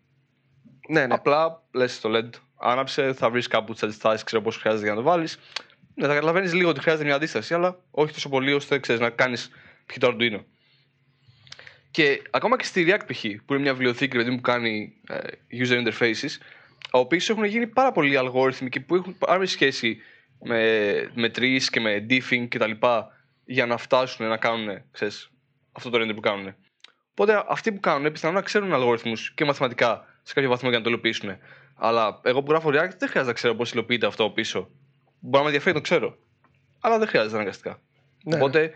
Ναι, 0.88 1.06
ναι. 1.06 1.14
Απλά 1.14 1.64
λες 1.72 2.00
το 2.00 2.10
LED, 2.14 2.30
άναψε, 2.58 3.14
θα 3.14 3.30
βρεις 3.30 3.48
κάπου 3.48 3.74
τις 3.74 3.84
αντιστάσεις, 3.84 4.24
ξέρω 4.24 4.42
πώς 4.42 4.58
χρειάζεται 4.58 4.84
για 4.84 4.94
να 4.94 5.02
το 5.02 5.06
βάλεις. 5.10 5.40
Ναι, 5.96 6.08
θα 6.08 6.14
καταλαβαίνεις 6.14 6.54
λίγο 6.54 6.70
ότι 6.70 6.80
χρειάζεται 6.80 7.06
μια 7.06 7.16
αντίσταση, 7.16 7.54
αλλά 7.54 7.80
όχι 7.92 8.14
τόσο 8.14 8.30
πολύ 8.30 8.54
ώστε 8.54 8.80
ξέρεις, 8.80 9.02
να 9.02 9.10
κάνεις 9.10 9.50
π.χ. 9.86 9.98
το 9.98 10.16
Arduino. 10.18 10.44
Και 11.92 12.22
ακόμα 12.30 12.58
και 12.58 12.66
στη 12.66 12.86
React 12.88 13.06
π.χ. 13.08 13.22
που 13.46 13.54
είναι 13.54 13.62
μια 13.62 13.74
βιβλιοθήκη 13.74 14.18
παιδί 14.18 14.30
μου, 14.30 14.36
που 14.36 14.42
κάνει 14.42 14.94
ε, 15.08 15.18
user 15.66 15.88
interfaces, 15.88 16.38
από 16.92 17.06
πίσω 17.08 17.34
έχουν 17.34 17.46
γίνει 17.46 17.68
πάρα 17.68 17.92
πολλοί 17.92 18.18
αλγόριθμοι 18.18 18.70
και 18.70 18.80
που 18.80 18.96
έχουν 18.96 19.18
πάρα 19.18 19.46
σχέση 19.46 19.98
με, 20.40 20.62
με 21.14 21.32
trees 21.36 21.64
και 21.72 21.80
με 21.80 22.06
diffing 22.10 22.48
κτλ. 22.50 22.72
Για 23.46 23.66
να 23.66 23.78
φτάσουν 23.78 24.28
να 24.28 24.38
κάνουν 24.38 24.82
ξέρεις, 24.92 25.32
αυτό 25.72 25.90
το 25.90 26.02
render 26.02 26.16
που 26.16 26.22
κάνουν. 26.22 26.56
Οπότε 27.12 27.44
αυτοί 27.48 27.72
που 27.72 27.80
κάνουν 27.80 28.12
πιθανόν 28.12 28.36
να 28.36 28.42
ξέρουν 28.42 28.74
αλγόριθμους 28.74 29.34
και 29.34 29.46
μαθηματικά 29.46 30.06
σε 30.24 30.34
κάποιο 30.34 30.50
βαθμό 30.50 30.70
για 30.70 30.78
να 30.78 30.84
το 30.84 30.90
υλοποιήσουν. 30.90 31.38
Αλλά 31.76 32.22
εγώ 32.24 32.44
που 32.44 32.52
γράφω 32.52 32.70
React 32.70 32.74
δεν 32.74 33.10
χρειάζεται 33.10 33.26
να 33.26 33.34
ξέρω 33.34 33.56
πώς 33.56 33.72
υλοποιείται 33.72 34.06
αυτό 34.06 34.30
πίσω. 34.30 34.70
Μπορεί 35.20 35.38
να 35.38 35.40
με 35.40 35.46
ενδιαφέρει 35.46 35.76
να 35.76 35.82
το 35.82 35.88
ξέρω. 35.88 36.18
Αλλά 36.80 36.98
δεν 36.98 37.08
χρειάζεται 37.08 37.36
αναγκαστικά. 37.36 37.82
Ναι. 38.24 38.36
Οπότε 38.36 38.72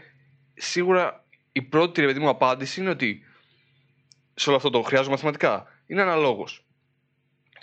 σίγουρα 0.53 1.25
η 1.51 1.61
πρώτη 1.61 2.01
ρε 2.01 2.07
παιδί 2.07 2.19
μου 2.19 2.29
απάντηση 2.29 2.81
είναι 2.81 2.89
ότι 2.89 3.23
σε 4.33 4.49
όλο 4.49 4.57
αυτό 4.57 4.69
το 4.69 4.81
χρειάζομαι 4.81 5.11
μαθηματικά. 5.11 5.67
Είναι 5.87 6.01
αναλόγως. 6.01 6.65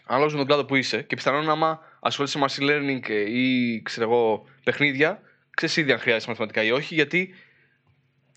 Ανάλογα 0.07 0.31
με 0.31 0.37
τον 0.37 0.47
κλάδο 0.47 0.65
που 0.65 0.75
είσαι 0.75 1.03
και 1.03 1.17
πιθανόν 1.17 1.51
άμα 1.51 1.81
ασχολείσαι 2.01 2.39
με 2.39 2.45
machine 2.49 2.71
learning 2.71 3.09
ε, 3.09 3.31
ή 3.31 3.83
ξέρω 3.83 4.11
εγώ 4.11 4.45
παιχνίδια, 4.65 5.21
ξέρεις 5.55 5.77
ήδη 5.77 5.93
αν 5.93 5.99
χρειάζεσαι 5.99 6.29
μαθηματικά 6.29 6.63
ή 6.63 6.71
όχι, 6.71 6.95
γιατί 6.95 7.35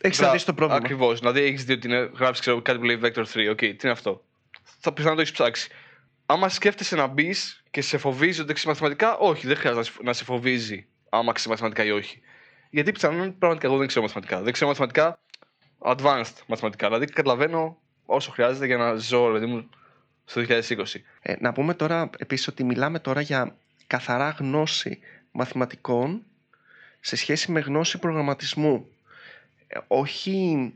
Έχεις 0.01 0.19
να 0.19 0.31
δει 0.31 0.43
το 0.43 0.53
πρόβλημα. 0.53 0.81
Ακριβώς. 0.83 1.19
Δηλαδή 1.19 1.41
έχεις 1.41 1.63
δει 1.65 1.73
ότι 1.73 1.87
είναι, 1.87 2.11
γράψει 2.17 2.41
ξέρω, 2.41 2.61
κάτι 2.61 2.77
που 2.79 2.83
λέει 2.83 2.99
Vector 3.03 3.23
3. 3.33 3.47
Οκ, 3.51 3.57
τι 3.57 3.65
είναι 3.65 3.91
αυτό; 3.91 4.23
Θα 4.79 4.93
πιθανόν 4.93 5.15
το 5.15 5.21
έχεις 5.21 5.33
ψάξει. 5.33 5.69
Άμα 6.25 6.49
σκέφτεσαι 6.49 6.95
να 6.95 7.07
μπεις 7.07 7.63
και 7.71 7.81
σε 7.81 7.97
φοβίζει 7.97 8.41
ότι 8.41 8.53
ξέρεις 8.53 8.65
μαθηματικά, 8.79 9.17
όχι, 9.17 9.47
δεν 9.47 9.55
χρειάζεται 9.55 9.79
να 9.81 9.91
σε- 9.91 10.03
να 10.03 10.13
σε 10.13 10.23
φοβίζει 10.23 10.87
άμα 11.09 11.31
ξέρεις 11.31 11.49
μαθηματικά 11.51 11.83
ή 11.85 11.91
όχι. 11.91 12.21
Γιατί 12.69 12.91
πιθανόν 12.91 13.37
πραγματικά 13.37 13.67
εγώ 13.67 13.77
δεν 13.77 13.87
ξέρω 13.87 14.01
μαθηματικά. 14.05 14.41
Δεν 14.41 14.53
ξέρω 14.53 14.69
μαθηματικά 14.69 15.19
advanced 15.79 16.33
μαθηματικά. 16.47 16.87
Δηλαδή 16.87 17.05
καταλαβαίνω 17.05 17.77
όσο 18.05 18.31
χρειάζεται 18.31 18.65
για 18.65 18.77
να 18.77 18.95
ζω, 18.95 19.25
δηλαδή 19.25 19.45
μου, 19.45 19.69
στο 20.25 20.41
2020. 20.41 21.03
Ε, 21.21 21.33
να 21.39 21.53
πούμε 21.53 21.73
τώρα 21.73 22.09
επίσης 22.17 22.47
ότι 22.47 22.63
μιλάμε 22.63 22.99
τώρα 22.99 23.21
για 23.21 23.55
καθαρά 23.87 24.29
γνώση 24.39 24.99
μαθηματικών 25.31 26.23
σε 26.99 27.15
σχέση 27.15 27.51
με 27.51 27.59
γνώση 27.59 27.97
προγραμματισμού. 27.99 28.87
Ε, 29.67 29.79
όχι 29.87 30.73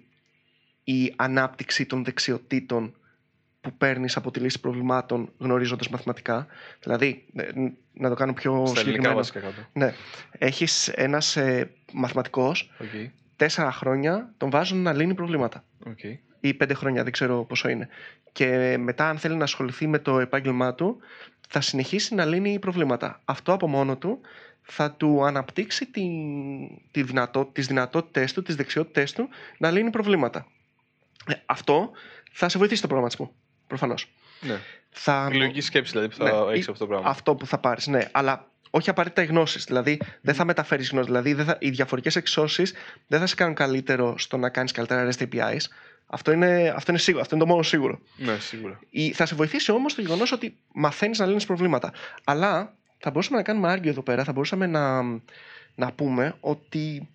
η 0.83 1.13
ανάπτυξη 1.15 1.85
των 1.85 2.03
δεξιοτήτων 2.03 2.95
που 3.61 3.73
παίρνεις 3.73 4.15
από 4.17 4.31
τη 4.31 4.39
λύση 4.39 4.59
προβλημάτων 4.59 5.31
γνωρίζοντας 5.37 5.89
μαθηματικά. 5.89 6.47
Δηλαδή, 6.79 7.25
ε, 7.35 7.49
ν- 7.59 7.73
να 7.93 8.09
το 8.09 8.15
κάνω 8.15 8.33
πιο 8.33 8.51
Στα 8.51 8.61
ελληνικά 8.61 8.79
συγκεκριμένο. 8.79 9.15
βασικά 9.15 9.39
κάτω. 9.39 9.67
Ναι. 9.73 9.93
Έχεις 10.31 10.87
ένας 10.87 11.35
ε, 11.35 11.71
μαθηματικός, 11.93 12.71
Οκ. 12.79 13.11
τέσσερα 13.35 13.71
χρόνια 13.71 14.33
τον 14.37 14.49
βάζουν 14.49 14.81
να 14.81 14.93
λύνει 14.93 15.13
προβλήματα 15.13 15.63
Οκ. 15.85 15.99
ή 16.39 16.53
πέντε 16.53 16.73
χρόνια, 16.73 17.03
δεν 17.03 17.11
ξέρω 17.11 17.43
πόσο 17.45 17.69
είναι. 17.69 17.87
Και 18.31 18.77
μετά, 18.77 19.09
αν 19.09 19.17
θέλει 19.17 19.35
να 19.35 19.43
ασχοληθεί 19.43 19.87
με 19.87 19.99
το 19.99 20.19
επάγγελμά 20.19 20.73
του, 20.73 20.97
θα 21.49 21.61
συνεχίσει 21.61 22.15
να 22.15 22.25
λύνει 22.25 22.59
προβλήματα. 22.59 23.21
Αυτό 23.25 23.53
από 23.53 23.67
μόνο 23.67 23.97
του 23.97 24.19
θα 24.61 24.91
του 24.91 25.25
αναπτύξει 25.25 25.85
τη, 25.85 26.01
τη 26.91 27.03
δυνατό, 27.03 27.45
τις 27.45 27.67
δυνατότητες 27.67 28.33
του, 28.33 28.41
τις 28.43 28.55
δεξιότητες 28.55 29.11
του 29.13 29.29
να 29.57 29.71
λύνει 29.71 29.89
προβλήματα. 29.89 30.45
Ε, 31.27 31.33
αυτό 31.45 31.91
θα 32.31 32.49
σε 32.49 32.57
βοηθήσει 32.57 32.77
στο 32.79 32.87
προγραμματισμό, 32.87 33.33
προφανώς. 33.67 34.07
Ναι. 34.41 34.59
Θα, 34.89 35.29
Η 35.31 35.35
λογική 35.35 35.61
σκέψη 35.61 35.91
δηλαδή 35.91 36.15
που 36.15 36.23
Ναι, 36.23 36.29
θα 36.29 36.35
ή- 36.49 36.51
έχει 36.59 36.69
αυτό 36.69 36.73
το 36.73 36.87
πράγμα. 36.87 37.09
αυτό 37.09 37.35
που 37.35 37.45
θα 37.45 37.57
πάρεις, 37.57 37.87
ναι. 37.87 38.07
Αλλά 38.11 38.49
όχι 38.69 38.89
απαραίτητα 38.89 39.21
οι 39.21 39.25
γνώσεις. 39.25 39.63
Δηλαδή, 39.65 39.99
δεν 40.21 40.35
θα 40.35 40.45
μεταφέρεις 40.45 40.89
γνώση. 40.89 41.05
Δηλαδή, 41.07 41.33
δεν 41.33 41.45
θα, 41.45 41.57
οι 41.59 41.69
διαφορετικές 41.69 42.15
εξώσεις 42.15 42.73
δεν 43.07 43.19
θα 43.19 43.25
σε 43.25 43.35
κάνουν 43.35 43.55
καλύτερο 43.55 44.17
στο 44.17 44.37
να 44.37 44.49
κάνεις 44.49 44.71
καλύτερα 44.71 45.09
REST 45.11 45.21
APIs. 45.31 45.57
Αυτό 46.07 46.31
είναι, 46.31 46.73
αυτό 46.75 46.91
είναι, 46.91 46.99
σίγουρο, 46.99 47.21
αυτό 47.23 47.35
είναι 47.35 47.43
το 47.43 47.49
μόνο 47.49 47.63
σίγουρο. 47.63 47.99
Ναι, 48.17 48.37
σίγουρα. 48.39 48.79
Η- 48.89 49.11
Θα 49.11 49.25
σε 49.25 49.35
βοηθήσει 49.35 49.71
όμως 49.71 49.95
το 49.95 50.01
γεγονός 50.01 50.31
ότι 50.31 50.57
μαθαίνεις 50.73 51.19
να 51.19 51.25
λύνεις 51.25 51.45
προβλήματα. 51.45 51.93
Αλλά 52.23 52.73
θα 53.01 53.09
μπορούσαμε 53.11 53.37
να 53.37 53.43
κάνουμε 53.43 53.71
argue 53.71 53.89
εδώ 53.89 54.01
πέρα, 54.01 54.23
θα 54.23 54.31
μπορούσαμε 54.31 54.67
να, 54.67 55.01
να 55.75 55.91
πούμε 55.95 56.35
ότι 56.39 57.09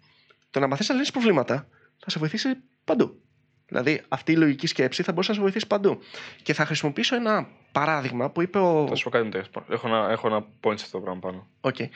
το 0.50 0.60
να 0.60 0.66
μαθαίνει 0.66 0.88
να 0.88 0.94
λύνει 0.94 1.10
προβλήματα 1.12 1.68
θα 1.98 2.10
σε 2.10 2.18
βοηθήσει 2.18 2.48
παντού. 2.84 3.20
Δηλαδή, 3.68 4.02
αυτή 4.08 4.32
η 4.32 4.36
λογική 4.36 4.66
σκέψη 4.66 5.02
θα 5.02 5.12
μπορούσε 5.12 5.30
να 5.30 5.36
σε 5.36 5.42
βοηθήσει 5.42 5.66
παντού. 5.66 5.98
Και 6.42 6.52
θα 6.52 6.64
χρησιμοποιήσω 6.64 7.16
ένα 7.16 7.48
παράδειγμα 7.72 8.30
που 8.30 8.42
είπε 8.42 8.58
ο. 8.58 8.86
Θα 8.88 8.94
σου 8.94 9.04
πω 9.04 9.10
κάτι 9.10 9.24
μετά. 9.24 9.64
Έχω 9.70 9.88
ένα, 9.88 10.10
έχω 10.10 10.26
ένα 10.26 10.40
point 10.40 10.78
σε 10.78 10.84
αυτό 10.84 10.98
το 10.98 11.04
πράγμα 11.04 11.20
πάνω. 11.20 11.46
Οκ. 11.60 11.78
Ε, 11.78 11.90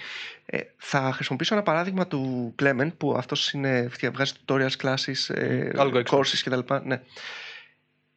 θα 0.77 1.13
χρησιμοποιήσω 1.13 1.55
ένα 1.55 1.63
παράδειγμα 1.63 2.07
του 2.07 2.55
Clement 2.63 2.91
που 2.97 3.15
αυτός 3.17 3.53
είναι, 3.53 3.91
βγάζει 4.13 4.33
tutorials, 4.47 4.77
classes, 4.83 5.35
ε, 5.35 5.71
AlgoExpert. 5.75 6.05
courses 6.05 6.41
κτλ. 6.45 6.75
Ναι. 6.85 7.03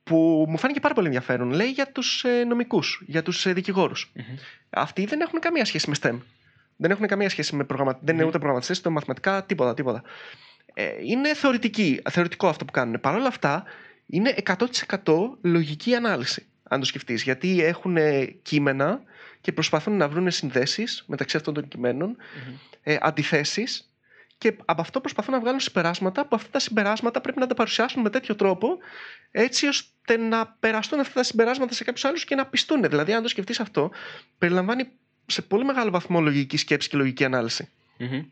Που 0.04 0.46
μου 0.50 0.58
φάνηκε 0.58 0.80
πάρα 0.80 0.94
πολύ 0.94 1.08
ενδιαφέρον. 1.08 1.52
Λέει 1.52 1.70
για 1.70 1.92
τους 1.92 2.24
ε, 2.24 2.44
νομικούς, 2.44 3.04
για 3.08 3.24
τους 3.24 3.46
ε, 3.46 3.54
δικηγόρους. 3.54 4.12
Μμμ. 4.16 4.24
Αυτοί 4.70 5.06
δεν 5.06 5.22
έχουν 5.22 5.40
καμία 5.40 5.66
σχέση 5.66 5.90
με 5.90 5.96
STEM. 6.02 6.20
Δεν 6.76 6.92
έχουν 6.92 7.08
καμία 7.08 7.30
σχέση 7.30 7.56
με 7.56 7.64
προγραμμα... 7.64 7.92
Δεν 8.02 8.14
είναι 8.14 8.18
Μμμ. 8.24 8.28
ούτε 8.28 8.38
προγραμματιστές, 8.38 8.80
ούτε 8.80 8.90
μαθηματικά, 8.90 9.44
τίποτα. 9.46 9.74
τίποτα. 9.74 10.04
Ε, 10.74 10.90
είναι 11.04 11.34
θεωρητική, 11.34 12.02
θεωρητικό 12.10 12.48
αυτό 12.48 12.66
που 12.66 12.72
κάνουν. 12.72 13.00
Παρ' 13.02 13.16
όλα 13.16 13.28
αυτά, 13.28 13.64
είναι 14.06 14.36
100% 14.46 15.14
λογική 15.42 15.96
ανάλυση, 15.96 16.46
αν 16.64 16.80
το 16.80 16.86
σκεφτείς. 16.86 17.24
Γιατί 17.24 17.64
έχουν 17.64 17.98
ε, 17.98 18.26
κείμενα 18.26 19.02
και 19.42 19.52
προσπαθούν 19.52 19.98
να 19.98 20.08
βρουν 20.08 20.32
συνδέσεις 20.32 21.04
μεταξύ 21.08 21.38
αυτών 21.38 21.54
των 21.54 21.68
κειμένων, 21.68 22.10
Μμμ. 22.10 22.56
ε, 22.84 22.98
αντιθέσεις. 23.02 23.93
Και 24.44 24.56
από 24.66 24.82
αυτό 24.82 25.02
προσπαθούν 25.02 25.34
να 25.34 25.40
βγάλουν 25.40 25.60
συμπεράσματα 25.60 26.26
που 26.26 26.36
αυτά 26.36 26.50
τα 26.50 26.60
συμπεράσματα 26.60 27.22
πρέπει 27.22 27.40
να 27.40 27.48
τα 27.48 27.54
παρουσιάσουν 27.54 28.02
με 28.02 28.10
τέτοιο 28.10 28.36
τρόπο 28.36 28.78
έτσι 29.32 29.68
ώστε 29.68 30.18
να 30.18 30.48
περαστούν 30.48 31.00
αυτά 31.00 31.14
τα 31.14 31.24
συμπεράσματα 31.24 31.74
σε 31.74 31.84
κάποιους 31.84 32.06
άλλους 32.06 32.26
και 32.26 32.36
να 32.36 32.46
πιστούν. 32.46 32.82
Δηλαδή, 32.82 33.14
αν 33.14 33.22
το 33.22 33.28
σκεφτείς 33.28 33.60
αυτό, 33.60 33.92
περιλαμβάνει 34.38 34.88
σε 35.26 35.42
πολύ 35.42 35.66
μεγάλο 35.66 35.92
βαθμό 35.92 36.22
λογική 36.22 36.58
σκέψη 36.58 36.90
και 36.90 36.98
λογική 36.98 37.24
ανάλυση. 37.24 37.70
Μμμ. 37.98 38.26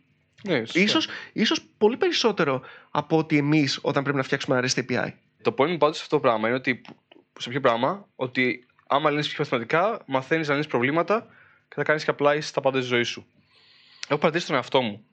Ναι, 0.44 0.58
σωστά. 0.60 0.80
Ίσως, 0.80 1.08
ίσως 1.34 1.62
πολύ 1.77 1.98
περισσότερο 1.98 2.62
από 2.91 3.18
ότι 3.18 3.38
εμείς 3.38 3.80
όταν 3.82 4.03
πρέπει 4.03 4.18
να 4.18 4.24
φτιάξουμε 4.24 4.58
ένα 4.58 4.70
REST 4.70 4.80
API. 4.80 5.13
Το 5.41 5.53
point 5.58 5.70
μου 5.70 5.77
πάντως 5.77 5.98
σε 5.98 6.01
αυτό 6.03 6.15
το 6.15 6.22
πράγμα 6.22 6.48
είναι 6.48 6.58
ότι. 6.58 6.82
Σε 7.39 7.50
ποιο 7.50 7.60
πράγμα, 7.60 8.08
ότι 8.15 8.68
άμα 8.88 9.10
λύνεις 9.10 9.27
πιο 9.27 9.38
μαθηματικά, 9.39 10.01
μαθαίνεις 10.06 10.48
να 10.48 10.53
λύνεις 10.53 10.68
προβλήματα 10.68 11.27
και 11.68 11.75
θα 11.75 11.84
κάνεις 11.84 12.03
και 12.03 12.10
απλά 12.10 12.41
στα 12.41 12.62
πάντα 12.62 12.80
της 12.80 12.88
ζωής 12.88 13.08
σου. 13.08 13.25
Έχω 14.08 14.20
παρατηρήσει 14.20 14.48
τον 14.48 14.56
εαυτό 14.56 14.82
μου. 14.82 15.06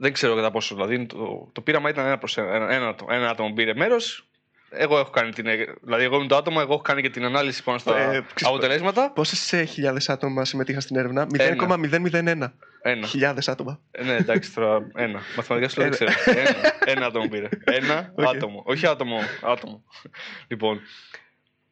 Δεν 0.00 0.12
ξέρω 0.12 0.34
κατά 0.34 0.50
πόσο. 0.50 0.74
Δηλαδή, 0.74 1.06
το, 1.06 1.48
το 1.52 1.60
πείραμα 1.60 1.88
ήταν 1.88 2.06
ένα 2.06 2.18
προς 2.18 2.36
ένα. 2.36 2.54
Ένα, 2.54 2.72
ένα, 2.74 2.88
άτομο- 2.88 3.10
ένα 3.14 3.30
άτομο 3.30 3.52
πήρε 3.52 3.74
μέρος. 3.74 4.22
Εγώ 4.70 4.98
έχω 4.98 5.10
κάνει 5.10 5.32
την. 5.32 5.44
Δηλαδή, 5.82 6.04
εγώ 6.04 6.16
είμαι 6.16 6.26
το 6.26 6.36
άτομο, 6.36 6.58
εγώ 6.60 6.72
έχω 6.72 6.82
κάνει 6.82 7.02
και 7.02 7.10
την 7.10 7.24
ανάλυση 7.24 7.62
πάνω 7.62 7.78
στα 7.78 7.98
Ε, 7.98 8.06
ξέρεις, 8.34 8.54
αποτελέσματα. 8.54 9.10
Πόσες 9.12 9.70
χιλιάδες 9.70 10.08
άτομα 10.08 10.44
συμμετείχαν 10.44 10.80
στην 10.80 10.96
έρευνα; 10.96 11.26
Ένα. 11.38 11.66
0,001 11.66 12.52
Ένα. 12.82 13.06
χιλιάδες 13.06 13.48
άτομα. 13.48 13.80
Ε, 13.90 14.02
ναι, 14.04 14.14
εντάξει 14.16 14.54
τώρα. 14.54 14.90
Ένα. 14.94 15.20
Μαθηματικά 15.36 15.68
σου 15.68 15.80
λέω 15.80 15.88
δεν 15.90 16.08
ξέρω. 16.08 16.38
Ένα, 16.40 16.50
ένα 16.84 17.06
άτομο 17.06 17.28
πήρε. 17.28 17.48
Ένα 17.78 18.12
Οκ. 18.16 18.24
άτομο. 18.26 18.62
Όχι 18.66 18.86
άτομο. 18.86 19.18
Άτομο. 19.42 19.84
λοιπόν. 20.48 20.80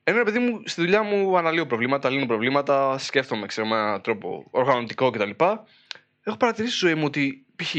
Ένα 0.04 0.22
παιδί 0.24 0.38
μου 0.38 0.60
στη 0.64 0.80
δουλειά 0.80 1.02
μου 1.02 1.36
αναλύω 1.38 1.66
προβλήματα, 1.66 2.10
λύνω 2.10 2.26
προβλήματα, 2.26 2.98
σκέφτομαι 2.98 3.46
ξέρω, 3.46 3.66
με 3.66 3.76
έναν 3.76 4.00
τρόπο 4.02 4.46
οργανωτικό 4.50 5.10
κτλ. 5.10 5.30
Έχω 6.22 6.36
παρατηρήσει 6.36 6.76
στη 6.76 6.86
ζωή 6.86 6.94
μου 6.94 7.04
ότι 7.04 7.46
π.χ. 7.56 7.74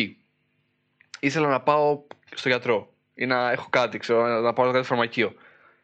ήθελα 1.19 1.47
να 1.47 1.59
πάω 1.59 2.03
στο 2.33 2.49
γιατρό 2.49 2.93
ή 3.13 3.25
να 3.25 3.51
έχω 3.51 3.67
κάτι, 3.69 3.97
ξέρω, 3.97 4.27
να 4.41 4.53
πάω 4.53 4.71
κάτι 4.71 4.87
φαρμακείο. 4.87 5.33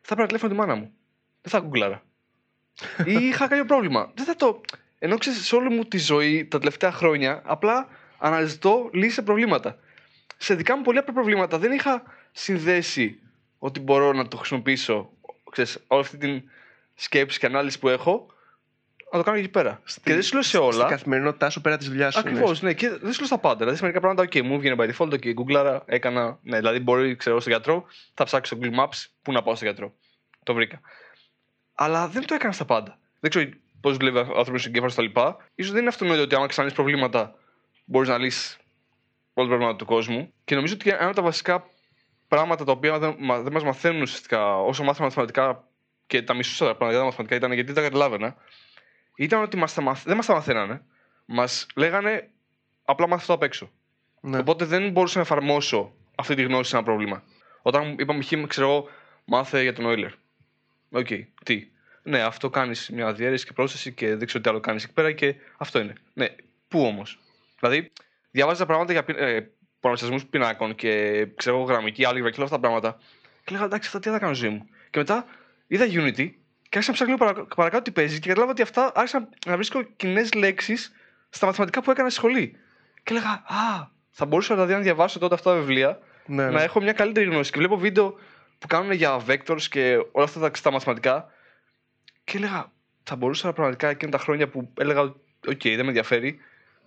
Θα 0.02 0.14
έπαιρνα 0.14 0.26
τηλέφωνο 0.26 0.52
τη 0.54 0.60
μάνα 0.60 0.76
μου. 0.76 0.94
Δεν 1.42 1.52
θα 1.52 1.60
γκουγκλάρα. 1.60 2.04
ή 3.06 3.14
είχα 3.14 3.48
κάποιο 3.48 3.66
πρόβλημα. 3.66 4.12
Δεν 4.16 4.26
θα 4.26 4.36
το. 4.36 4.62
Ενώ 5.00 5.18
ξέρεις, 5.18 5.46
σε 5.46 5.56
όλη 5.56 5.70
μου 5.70 5.86
τη 5.86 5.98
ζωή 5.98 6.46
τα 6.46 6.60
τελευταία 6.60 6.92
χρόνια, 6.92 7.42
απλά 7.46 7.88
αναζητώ 8.18 8.90
λύσει 8.94 9.14
σε 9.14 9.22
προβλήματα. 9.22 9.78
Σε 10.38 10.56
δικά 10.56 10.78
μου 10.78 10.84
πολύ 10.84 10.98
απλά 10.98 11.14
προβλήματα 11.14 11.58
δεν 11.58 11.72
είχα 11.72 12.04
συνδέσει 12.32 13.20
ότι 13.60 13.80
μπορώ 13.80 14.14
να 14.14 14.28
το 14.28 14.38
χρησιμοποιήσω. 14.38 15.10
Ξέρεις, 15.52 15.84
όλη 15.88 16.02
αυτή 16.02 16.18
την 16.18 16.44
σκέψη 16.96 17.40
και 17.40 17.46
ανάλυση 17.46 17.80
που 17.80 17.90
έχω, 17.90 18.28
να 19.18 19.20
το 19.20 19.24
κάνω 19.26 19.38
εκεί 19.38 19.50
πέρα. 19.50 19.82
Στη- 19.84 20.02
και 20.04 20.14
δεν 20.14 20.24
σου 20.24 20.34
λέω 20.34 20.42
σε 20.42 20.50
Στην 20.50 20.62
όλα. 20.62 20.86
καθημερινότητά 20.86 21.50
σου 21.50 21.62
πέρα 21.62 21.78
της 21.78 21.88
δουλειάς 21.88 22.14
σου. 22.14 22.20
Ακριβώς, 22.20 22.62
ναι, 22.62 22.74
και 22.74 22.90
δεν 22.90 23.12
σου 23.14 23.18
λέω 23.20 23.28
στα 23.28 23.38
πάντα. 23.38 23.58
Δηλαδή, 23.58 23.76
σε 23.76 23.82
μερικά 23.82 24.00
πράγματα, 24.02 24.28
OK, 24.30 24.42
μου 24.42 24.60
βγαίνει 24.60 24.76
by 24.80 24.90
default, 24.96 25.14
OK, 25.14 25.34
Google, 25.34 25.80
έκανα. 25.86 26.40
Ναι, 26.42 26.58
δηλαδή, 26.58 26.80
μπορεί, 26.80 27.16
ξέρω, 27.16 27.40
στο 27.40 27.50
γιατρό, 27.50 27.86
θα 28.14 28.24
ψάξω 28.24 28.56
στο 28.56 28.68
Google 28.68 28.80
Maps 28.84 29.06
πού 29.22 29.32
να 29.32 29.44
πάω 29.44 29.56
στο 29.56 29.66
γιατρό. 29.66 29.94
Το 30.44 30.54
βρήκα. 30.54 30.82
Αλλά 31.76 32.08
δεν 32.08 32.26
το 32.26 32.34
έκανα 32.34 32.54
στα 32.54 32.66
πάντα. 32.66 32.98
Δεν 33.20 33.30
ξέρω 33.30 33.50
πώς 33.82 33.98
δουλεύει 33.98 34.18
ο 34.18 34.34
άνθρωπος 34.38 34.66
εγκέφαλο 34.66 34.92
κτλ. 34.92 35.20
σω 35.64 35.72
δεν 35.72 35.80
είναι 35.80 35.88
αυτονόητο 35.90 36.22
ότι 36.24 36.36
άμα 36.36 36.48
ξαναλύσεις 36.48 36.82
προβλήματα, 36.82 37.36
μπορείς 37.86 38.10
να 38.10 38.18
λύσεις 38.18 38.58
όλα 39.34 39.48
τα 39.48 39.54
προβλήματα 39.54 39.76
του 39.76 39.86
κόσμου. 39.86 40.34
Και 40.46 40.56
νομίζω 40.56 40.74
ότι 40.74 40.90
ένα 40.90 41.06
από 41.06 41.16
τα 41.16 41.22
βασικά 41.22 41.66
πράγματα 42.28 42.64
τα 42.64 42.72
οποία 42.72 43.00
δεν, 43.00 43.16
μα- 43.20 43.42
δεν 43.42 43.52
μας 43.54 43.64
μαθαίνουν 43.64 44.02
ουσιαστικά 44.02 44.58
όσο 44.58 44.84
μάθαμε 44.84 45.06
μαθηματικά 45.08 45.64
και 46.08 46.22
τα 46.22 46.34
μισούσα 46.34 46.66
τα 46.66 46.76
πράγματα 46.76 47.00
τα 47.00 47.06
μαθηματικά 47.06 47.36
ήταν 47.36 47.52
γιατί 47.52 47.72
δεν 47.72 47.84
τα 47.84 47.90
καταλάβαινα, 47.90 48.36
ήταν 49.16 49.42
ότι 49.42 49.58
μας 49.58 49.74
τα 49.74 49.82
μαθ... 49.82 50.04
δεν 50.06 50.16
μας 50.16 50.26
τα 50.26 50.34
μαθαίνανε. 50.34 50.82
Μας 51.26 51.66
λέγανε 51.76 52.30
απλά 52.86 53.08
μάθει 53.08 53.22
αυτό 53.22 53.34
απ' 53.34 53.44
έξω. 53.44 53.72
Ναι. 54.22 54.38
Οπότε 54.38 54.66
δεν 54.66 54.92
μπορούσα 54.92 55.16
να 55.18 55.24
εφαρμόσω 55.24 55.94
αυτή 56.16 56.36
τη 56.36 56.44
γνώση 56.44 56.70
σε 56.70 56.76
ένα 56.76 56.86
πρόβλημα. 56.86 57.24
Όταν 57.62 57.96
είπαμε, 58.00 58.24
χ, 58.24 58.34
ξέρω 58.48 58.68
εγώ, 58.68 58.90
μάθε 59.26 59.62
για 59.62 59.74
τον 59.74 59.86
Euler. 59.88 60.12
Ok, 60.92 61.08
τι; 61.44 61.68
Ναι, 62.04 62.22
αυτό 62.22 62.50
κάνεις 62.50 62.90
μια 62.90 63.14
διαίρεση 63.14 63.46
και 63.46 63.54
πρόσθεση 63.54 63.94
και 63.94 64.16
δεν 64.16 64.28
ξέρω 64.28 64.44
τι 64.44 64.50
άλλο 64.50 64.60
κάνεις 64.60 64.84
εκεί 64.84 64.94
πέρα 64.94 65.12
και 65.12 65.36
αυτό 65.58 65.80
είναι. 65.80 65.94
Ναι, 66.14 66.28
πού 66.68 66.82
όμως; 66.86 67.20
Δηλαδή, 67.60 67.92
διάβαζα 68.32 68.66
πράγματα 68.66 68.92
για 68.92 69.04
πι- 69.04 69.18
ε, 69.20 69.52
προγραμματισμού 69.80 70.30
πινάκων 70.30 70.76
και 70.76 71.26
ξέρω 71.36 71.56
εγώ, 71.56 71.66
γραμμική, 71.66 72.06
άλγεβρα 72.06 72.30
και 72.30 72.36
όλα 72.36 72.46
αυτά 72.46 72.60
τα 72.60 72.62
πράγματα. 72.62 72.98
Και 73.44 73.52
λέγα 73.52 73.64
εντάξει, 73.64 73.88
αυτά 73.88 74.00
τι 74.00 74.10
θα 74.10 74.20
κάνω 74.20 74.34
στη 74.34 74.46
ζωή 74.46 74.56
μου. 74.56 74.66
Και 74.90 75.00
μετά 75.00 75.26
είδα 75.68 75.86
Unity 75.90 76.32
και 76.74 76.80
άρχισα 76.80 76.92
να 76.92 76.94
ψάχνω 76.94 77.14
λίγο 77.14 77.26
παρα- 77.26 77.56
παρακάτω 77.56 77.84
τι 77.84 77.92
παίζει 77.92 78.20
και 78.20 78.28
κατάλαβα 78.28 78.52
ότι 78.52 78.62
αυτά 78.62 78.92
άρχισα 78.96 79.30
να 79.48 79.56
βρίσκω 79.56 79.82
κοινές 79.84 80.34
λέξεις 80.34 80.92
στα 81.30 81.46
μαθηματικά 81.46 81.82
που 81.82 81.92
έκανα 81.92 82.10
στη 82.10 82.18
σχολή. 82.18 82.58
Και 83.04 83.14
έλεγα, 83.14 83.30
Α, 83.30 83.88
θα 84.12 84.26
μπορούσα 84.26 84.54
δηλαδή 84.54 84.74
να 84.74 84.80
διαβάσω 84.80 85.20
τότε 85.20 85.34
αυτά 85.34 85.52
τα 85.52 85.58
βιβλία 85.60 86.00
Ναι, 86.26 86.44
ναι. 86.44 86.50
να 86.52 86.62
έχω 86.62 86.82
μια 86.82 86.94
καλύτερη 86.94 87.26
γνώση. 87.30 87.52
Και 87.52 87.58
βλέπω 87.58 87.78
βίντεο 87.78 88.16
που 88.60 88.68
κάνουν 88.68 88.92
για 88.92 89.22
vectors 89.28 89.62
και 89.62 89.96
όλα 90.12 90.26
αυτά 90.26 90.40
τα 90.40 90.50
ξέρω 90.50 90.62
'γω 90.62 90.72
μαθηματικά. 90.72 91.26
Και 92.24 92.38
έλεγα, 92.38 92.72
θα 93.04 93.16
μπορούσα 93.16 93.54
πραγματικά 93.54 93.88
εκείνα 93.90 94.12
τα 94.12 94.18
χρόνια 94.18 94.48
που 94.50 94.72
έλεγα, 94.80 95.02
Οκ, 95.48 95.62
δεν 95.64 95.80
με 95.82 95.88
ενδιαφέρει, 95.88 96.40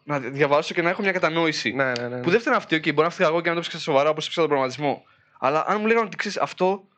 να 0.04 0.18
διαβάσω 0.18 0.74
και 0.74 0.82
να 0.82 0.90
έχω 0.90 1.02
μια 1.02 1.12
κατανόηση. 1.12 1.72
Ναι, 1.72 1.92
ναι, 2.00 2.08
ναι. 2.08 2.20
Που 2.20 2.30
δεν 2.30 2.40
φταίνε 2.40 2.56
αυτή, 2.56 2.76
OK, 2.76 2.82
μπορεί 2.94 3.06
να 3.06 3.10
φταίω 3.10 3.28
εγώ 3.28 3.40
και 3.40 3.48
να 3.48 3.54
το 3.54 3.60
ψάξω 3.60 3.78
σοβαρά 3.80 4.08
όπως 4.10 4.22
ψάξα 4.22 4.40
τον 4.40 4.48
προγραμματισμό. 4.48 5.04
Αλλά 5.38 5.64
αν 5.68 5.80
μου 5.80 5.86
λέγανε 5.86 6.06
ότι 6.06 6.16
ξέρεις 6.16 6.38
αυτό, 6.38 6.88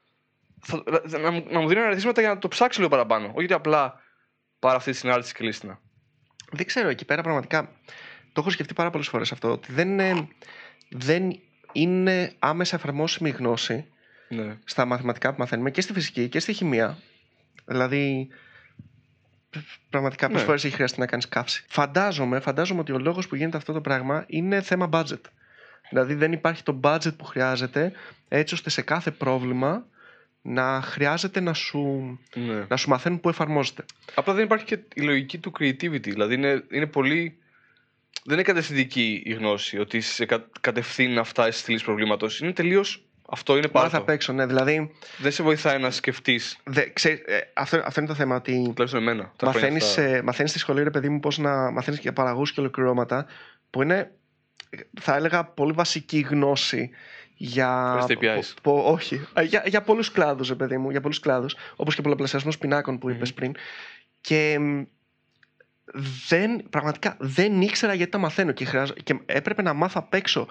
θα, 0.61 0.83
να, 1.19 1.31
μου- 1.31 1.47
να 1.50 1.61
μου 1.61 1.69
δίνουν 1.69 1.85
αριθμήματα 1.85 2.21
για 2.21 2.31
να 2.31 2.38
το 2.38 2.49
ψάξω 2.49 2.79
λίγο 2.81 2.91
παραπάνω. 2.93 3.27
Όχι 3.35 3.45
ότι 3.45 3.53
απλά 3.53 4.00
πάρω 4.59 4.77
αυτή 4.77 4.91
τη 4.91 4.97
συνάρτηση 4.97 5.35
και 5.35 5.45
λύστηνα. 5.45 5.81
Δεν 6.53 6.67
ξέρω, 6.67 6.88
εκεί 6.88 7.05
πέρα 7.05 7.23
πραγματικά 7.23 7.62
το 8.33 8.41
έχω 8.41 8.50
σκεφτεί 8.50 8.75
πάρα 8.75 8.91
πολλές 8.91 9.09
φορές 9.09 9.33
αυτό. 9.33 9.50
Ότι 9.50 9.73
δεν 9.73 9.88
είναι, 9.88 10.29
δεν 10.91 11.41
είναι 11.73 12.33
άμεσα 12.38 12.77
εφαρμόσιμη 12.77 13.29
η 13.29 13.33
γνώση 13.33 13.87
Ναι. 14.29 14.57
στα 14.65 14.85
μαθηματικά 14.85 15.31
που 15.31 15.37
μαθαίνουμε 15.38 15.71
και 15.71 15.81
στη 15.81 15.93
φυσική 15.93 16.29
και 16.29 16.41
στη 16.41 16.53
χημεία. 16.53 16.99
Δηλαδή, 17.65 18.29
πραγματικά 19.91 20.27
πολλές 20.27 20.41
Ναι. 20.41 20.47
φορές 20.47 20.65
έχει 20.65 20.75
χρειαστεί 20.75 21.00
να 21.00 21.07
κάνεις 21.07 21.29
καύση. 21.29 21.65
Φαντάζομαι, 21.69 22.41
φαντάζομαι 22.41 22.81
ότι 22.81 22.93
ο 22.93 22.99
λόγος 22.99 23.29
που 23.29 23.35
γίνεται 23.35 23.57
αυτό 23.57 23.73
το 23.73 23.81
πράγμα 23.81 24.25
είναι 24.27 24.61
θέμα 24.62 24.88
budget. 24.93 25.21
Δηλαδή, 25.91 26.15
δεν 26.15 26.33
υπάρχει 26.33 26.62
το 26.62 26.81
budget 26.83 27.17
που 27.17 27.25
χρειάζεται 27.25 27.93
έτσι 28.29 28.55
ώστε 28.55 28.71
σε 28.71 28.83
κάθε 28.83 29.11
πρόβλημα 29.11 29.87
να 30.42 30.80
χρειάζεται 30.83 31.40
να 31.40 31.52
σου, 31.52 32.18
ναι. 32.35 32.64
να 32.68 32.76
σου 32.76 32.88
μαθαίνουν 32.88 33.21
που 33.21 33.28
εφαρμόζεται. 33.28 33.85
Απλά 34.14 34.35
δεν 34.35 34.45
υπάρχει 34.45 34.64
και 34.64 34.78
η 34.95 35.00
λογική 35.00 35.38
του 35.38 35.52
creativity. 35.59 36.02
Δηλαδή 36.02 36.35
είναι, 36.35 36.64
είναι 36.71 36.87
πολύ. 36.87 37.38
Δεν 38.25 38.35
είναι 38.35 38.42
κατευθυντική 38.42 39.23
η 39.25 39.33
γνώση 39.33 39.78
ότι 39.78 40.00
σε 40.00 40.25
κα, 40.26 40.47
κατευθύνει 40.61 41.14
να 41.14 41.25
φτάσει 41.25 41.59
στη 41.59 41.73
λύση 41.73 41.85
προβλήματος. 41.85 42.40
Είναι 42.40 42.52
τελείως. 42.52 43.02
Αυτό 43.30 43.57
είναι 43.57 43.68
Μάθα 43.73 43.88
πάρα 43.88 44.02
απ' 44.02 44.09
έξω, 44.09 44.33
ναι. 44.33 44.47
Δηλαδή, 44.47 44.90
Δεν 45.18 45.33
σε 45.33 45.42
βοηθάει 45.42 45.78
να 45.78 45.90
σκεφτεί. 45.90 46.40
δε, 46.64 46.83
ξέρεις, 46.83 47.21
ε, 47.26 47.50
αυτό, 47.54 47.83
αυτό 47.85 48.00
είναι 48.00 48.09
το 48.09 48.14
θέμα. 48.14 48.37
Ότι 48.37 48.52
Τουλάχιστον 48.52 49.02
εμένα. 49.02 49.33
τα 49.37 49.50
χρόνια 49.50 49.61
μαθαίνεις, 49.61 49.85
αυτά. 49.85 50.02
ε, 50.02 50.23
μαθαίνεις 50.23 50.50
στη 50.50 50.61
σχολή, 50.61 50.83
ρε 50.83 50.90
παιδί 50.90 51.09
μου, 51.09 51.21
πώς 51.21 51.38
να 51.38 51.71
μαθαίνεις 51.71 52.00
για 52.00 52.12
παραγωγούς 52.12 52.52
και 52.52 52.61
ολοκληρώματα 52.61 53.26
που 53.71 53.83
είναι, 53.83 54.11
θα 55.00 55.16
έλεγα, 55.16 55.45
πολύ 55.45 55.73
βασική 55.73 56.18
γνώση 56.21 56.90
για... 57.40 57.99
REST 58.07 58.11
APIs. 58.12 58.40
πο- 58.62 58.73
πο- 58.83 58.90
όχι, 58.92 59.26
ε, 59.35 59.42
για, 59.42 59.62
για 59.66 59.83
πολλούς 59.83 60.11
κλάδους, 60.12 60.49
ρε 60.49 60.54
παιδί 60.54 60.78
μου, 60.78 60.90
για 60.90 61.00
πολλούς 61.00 61.21
κλάδους, 61.21 61.57
όπως 61.76 61.95
και 61.95 62.02
πολλαπλασιασμός 62.02 62.59
πινάκων 62.59 62.99
που 62.99 63.11
είπες 63.11 63.28
Μμμ. 63.28 63.35
πριν. 63.37 63.54
Και 64.21 64.59
μ, 64.61 64.83
δεν, 66.28 66.62
πραγματικά 66.71 67.16
δεν 67.21 67.61
ήξερα 67.61 67.95
γιατί 67.95 68.11
τα 68.11 68.18
μαθαίνω 68.18 68.52
και, 68.52 68.64
χρειάζο- 68.64 68.95
και 69.02 69.18
έπρεπε 69.26 69.62
να 69.62 69.73
μάθω 69.73 70.00
απ' 70.04 70.14
έξω 70.14 70.49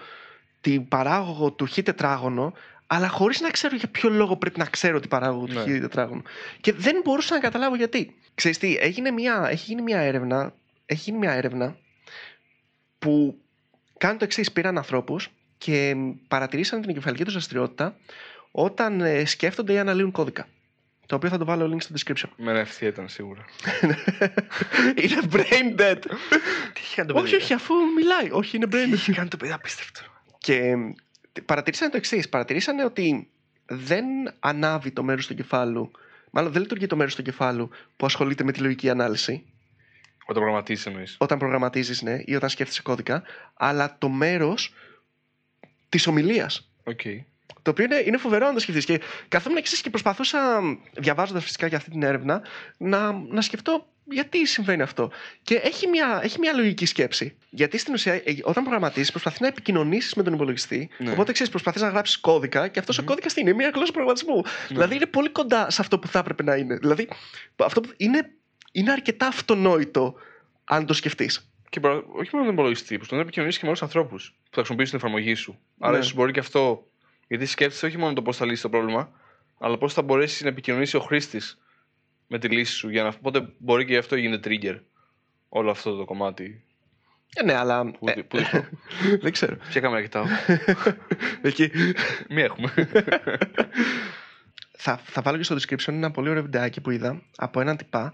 την 0.61 0.87
παράγωγο 0.87 1.51
του 1.51 1.65
χ 1.65 1.73
τετράγωνο 1.83 2.53
αλλά 2.87 3.07
χωρίς 3.07 3.41
να 3.41 3.49
ξέρω 3.49 3.75
για 3.75 3.87
ποιο 3.87 4.09
λόγο 4.09 4.37
πρέπει 4.37 4.59
να 4.59 4.65
ξέρω 4.65 4.99
την 4.99 5.09
παράγωγο 5.09 5.45
του 5.45 5.53
Ναι. 5.53 5.61
χ 5.61 5.65
τετράγωνο. 5.65 6.21
Και 6.61 6.73
δεν 6.73 7.01
μπορούσα 7.03 7.33
να 7.33 7.39
καταλάβω 7.41 7.75
γιατί. 7.75 8.15
Ξέρεις 8.35 8.57
τι, 8.57 8.77
έγινε 8.79 9.11
μια, 9.11 9.47
έχει 9.49 9.63
γίνει 9.67 9.81
μια 9.81 9.99
έρευνα, 9.99 10.53
έχει 10.85 11.01
γίνει 11.03 11.17
μια 11.17 11.31
έρευνα 11.31 11.77
που 12.99 13.39
κάνει 13.97 14.17
το 14.17 14.23
εξής 14.23 14.51
πήραν 14.51 14.77
ανθρώπους 14.77 15.29
και 15.57 15.95
παρατηρήσαν 16.27 16.81
την 16.81 16.89
εγκεφαλική 16.89 17.23
τους 17.23 17.33
δραστηριότητα 17.33 17.95
όταν 18.51 19.01
ε, 19.01 19.25
σκέφτονται 19.25 19.73
ή 19.73 19.77
αναλύουν 19.77 20.11
κώδικα. 20.11 20.47
Το 21.05 21.15
οποίο 21.15 21.29
θα 21.29 21.37
το 21.37 21.45
βάλω 21.45 21.73
link 21.73 21.81
στο 21.81 21.93
description. 21.97 22.29
Με 22.37 22.51
ένα 22.51 22.59
ευθεία 22.59 22.87
ήταν 22.87 23.09
σίγουρα. 23.09 23.45
είναι 25.01 25.19
brain 25.31 25.79
dead. 25.81 25.99
Τι 26.73 26.81
είχε 26.81 26.95
κάνει 26.95 27.13
το 27.13 27.19
όχι, 27.19 27.35
όχι, 27.35 27.53
αφού 27.53 27.73
μιλάει. 27.97 28.29
Όχι, 28.31 28.55
είναι 28.57 28.65
brain 28.69 28.83
Τι 28.83 28.89
dead. 28.91 28.93
είχε 28.93 29.11
κάνει 29.11 29.27
το 29.27 29.37
παιδί, 29.37 29.51
απίστευτο. 29.51 30.01
Και 30.37 30.75
παρατηρήσανε 31.45 31.91
το 31.91 31.97
εξής. 31.97 32.29
Παρατηρήσανε 32.29 32.83
ότι 32.85 33.29
δεν 33.65 34.05
ανάβει 34.39 34.91
το 34.91 35.03
μέρος 35.03 35.27
του 35.27 35.33
εγκεφάλου. 35.33 35.91
Μάλλον 36.31 36.51
δεν 36.51 36.61
λειτουργεί 36.61 36.87
το 36.87 36.95
μέρος 36.95 37.15
του 37.15 37.21
εγκεφάλου 37.21 37.69
που 37.97 38.05
ασχολείται 38.05 38.43
με 38.43 38.51
τη 38.51 38.59
λογική 38.59 38.89
ανάλυση. 38.89 39.45
Όταν 40.25 40.41
προγραμματίζεις 40.41 40.85
εννοείς. 40.85 41.15
Όταν 41.19 41.37
προγραμματίζεις, 41.37 42.01
ναι, 42.01 42.21
ή 42.25 42.35
όταν 42.35 42.49
σκέφτεσαι 42.49 42.81
κώδικα. 42.81 43.23
Αλλά 43.53 43.95
το 43.97 44.09
μέρος 44.09 44.73
της 45.89 46.07
ομιλίας. 46.07 46.69
Οκ. 46.83 47.01
Το 47.61 47.71
οποίο 47.71 47.85
είναι, 47.85 48.03
είναι 48.05 48.17
φοβερό 48.17 48.47
να 48.47 48.53
το 48.53 48.59
σκεφτείς. 48.59 48.85
Και 48.85 49.01
καθόμουν 49.27 49.57
εκεί 49.57 49.81
και 49.81 49.89
προσπαθούσα, 49.89 50.61
διαβάζοντας 50.93 51.43
φυσικά 51.43 51.67
για 51.67 51.77
αυτή 51.77 51.89
την 51.89 52.03
έρευνα, 52.03 52.41
να, 52.77 53.11
να 53.11 53.41
σκεφτώ 53.41 53.87
γιατί 54.09 54.45
συμβαίνει 54.45 54.81
αυτό. 54.81 55.11
Και 55.41 55.55
έχει 55.55 55.87
μια, 55.87 56.19
έχει 56.23 56.39
μια 56.39 56.53
λογική 56.53 56.85
σκέψη. 56.85 57.37
Γιατί 57.49 57.77
στην 57.77 57.93
ουσία, 57.93 58.13
ε, 58.13 58.21
όταν 58.41 58.63
προγραμματίζεις, 58.63 59.11
προσπαθείς 59.11 59.39
να 59.39 59.47
επικοινωνήσεις 59.47 60.13
με 60.13 60.23
τον 60.23 60.33
υπολογιστή. 60.33 60.89
Ναι. 60.97 61.11
Οπότε 61.11 61.31
ξέρεις, 61.31 61.51
προσπαθείς 61.51 61.81
να 61.81 61.89
γράψεις 61.89 62.17
κώδικα 62.17 62.67
και 62.67 62.79
αυτός 62.79 62.97
ο 62.97 63.03
κώδικας 63.03 63.33
τι 63.33 63.41
είναι, 63.41 63.53
μια 63.53 63.69
γλώσσα 63.73 63.91
προγραμματισμού. 63.91 64.43
Δηλαδή 64.67 64.95
είναι 64.95 65.05
πολύ 65.05 65.29
κοντά 65.29 65.69
σε 65.69 65.81
αυτό 65.81 65.99
που 65.99 66.07
θα 66.07 66.19
έπρεπε 66.19 66.43
να 66.43 66.55
είναι. 66.55 66.75
Δηλαδή 66.75 67.07
αυτό 67.55 67.81
που 67.81 67.89
είναι, 67.97 68.29
είναι 68.71 68.91
αρκετά 68.91 69.27
αυτονόητο 69.27 70.15
αν 70.63 70.85
το 70.85 70.93
σκεφτείς. 70.93 71.51
Και 71.69 71.79
προ- 71.79 72.05
όχι 72.15 72.29
μόνο 72.33 72.45
τον 72.45 72.53
υπολογιστή, 72.53 72.95
προσπαθεί 72.95 73.15
να 73.15 73.21
επικοινωνήσει 73.21 73.59
και 73.59 73.65
με 73.65 73.71
άλλου 73.71 73.79
ανθρώπους 73.85 74.29
που 74.29 74.49
θα 74.49 74.55
χρησιμοποιήσουν 74.55 74.99
την 74.99 75.07
εφαρμογή 75.07 75.35
σου. 75.35 75.59
Άρα 75.79 75.93
Ναι. 75.93 75.99
ίσως 75.99 76.13
μπορεί 76.13 76.31
και 76.31 76.39
αυτό. 76.39 76.87
Γιατί 77.27 77.45
σκέφτεσαι 77.45 77.85
όχι 77.85 77.97
μόνο 77.97 78.13
το 78.13 78.21
πώς 78.21 78.37
θα 78.37 78.45
λύσει 78.45 78.61
το 78.61 78.69
πρόβλημα, 78.69 79.11
αλλά 79.59 79.77
πώς 79.77 79.93
θα 79.93 80.01
μπορέσει 80.01 80.43
να 80.43 80.49
επικοινωνήσει 80.49 80.95
ο 80.97 80.99
χρήστης 80.99 81.61
με 82.27 82.39
τη 82.39 82.47
λύση 82.49 82.73
σου. 82.73 82.89
Για 82.89 83.03
να... 83.03 83.07
Οπότε 83.09 83.47
μπορεί 83.57 83.85
και 83.85 83.91
γι' 83.91 83.97
αυτό 83.97 84.15
γίνεται 84.15 84.49
trigger 84.51 84.79
όλο 85.49 85.69
αυτό 85.71 85.95
το 85.95 86.05
κομμάτι. 86.05 86.63
Ε, 87.35 87.43
ναι, 87.43 87.53
αλλά. 87.53 87.91
Πού, 87.91 88.07
ε, 88.09 88.13
πού 88.13 88.37
δείχνω. 88.37 88.65
δεν 89.21 89.31
ξέρω. 89.31 89.55
Ποια 89.69 89.81
κάμερα 89.81 90.01
κοιτάω; 90.01 90.25
Εκεί. 91.41 91.71
Μία 92.29 92.43
έχουμε. 92.43 92.73
θα, 94.77 94.97
θα 94.97 95.21
βάλω 95.21 95.37
και 95.37 95.43
στο 95.43 95.55
description 95.55 95.87
ένα 95.93 96.11
πολύ 96.11 96.29
ωραίο 96.29 96.41
βιντεάκι 96.41 96.81
που 96.81 96.91
είδα 96.91 97.21
από 97.35 97.59
έναν 97.59 97.77
τυπά 97.77 98.13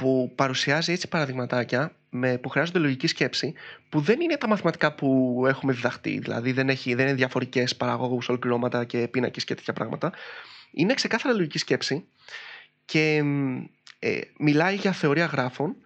που 0.00 0.32
παρουσιάζει 0.34 0.92
έτσι 0.92 1.08
παραδειγματάκια 1.08 1.92
με, 2.10 2.38
που 2.38 2.48
χρειάζονται 2.48 2.78
λογική 2.78 3.06
σκέψη 3.06 3.54
που 3.88 4.00
δεν 4.00 4.20
είναι 4.20 4.36
τα 4.36 4.48
μαθηματικά 4.48 4.94
που 4.94 5.42
έχουμε 5.46 5.72
διδαχτεί. 5.72 6.18
Δηλαδή 6.18 6.52
δεν, 6.52 6.68
έχει, 6.68 6.94
δεν 6.94 7.06
είναι 7.06 7.14
διαφορικές 7.14 7.76
παραγωγούς, 7.76 8.28
ολοκληρώματα 8.28 8.84
και 8.84 9.08
πίνακες 9.08 9.44
και 9.44 9.54
τέτοια 9.54 9.72
πράγματα. 9.72 10.12
Είναι 10.70 10.94
ξεκάθαρα 10.94 11.34
λογική 11.34 11.58
σκέψη 11.58 12.04
και 12.84 13.22
μ, 13.22 13.64
ε, 13.98 14.20
μιλάει 14.38 14.74
για 14.74 14.92
θεωρία 14.92 15.24
γράφων 15.24 15.76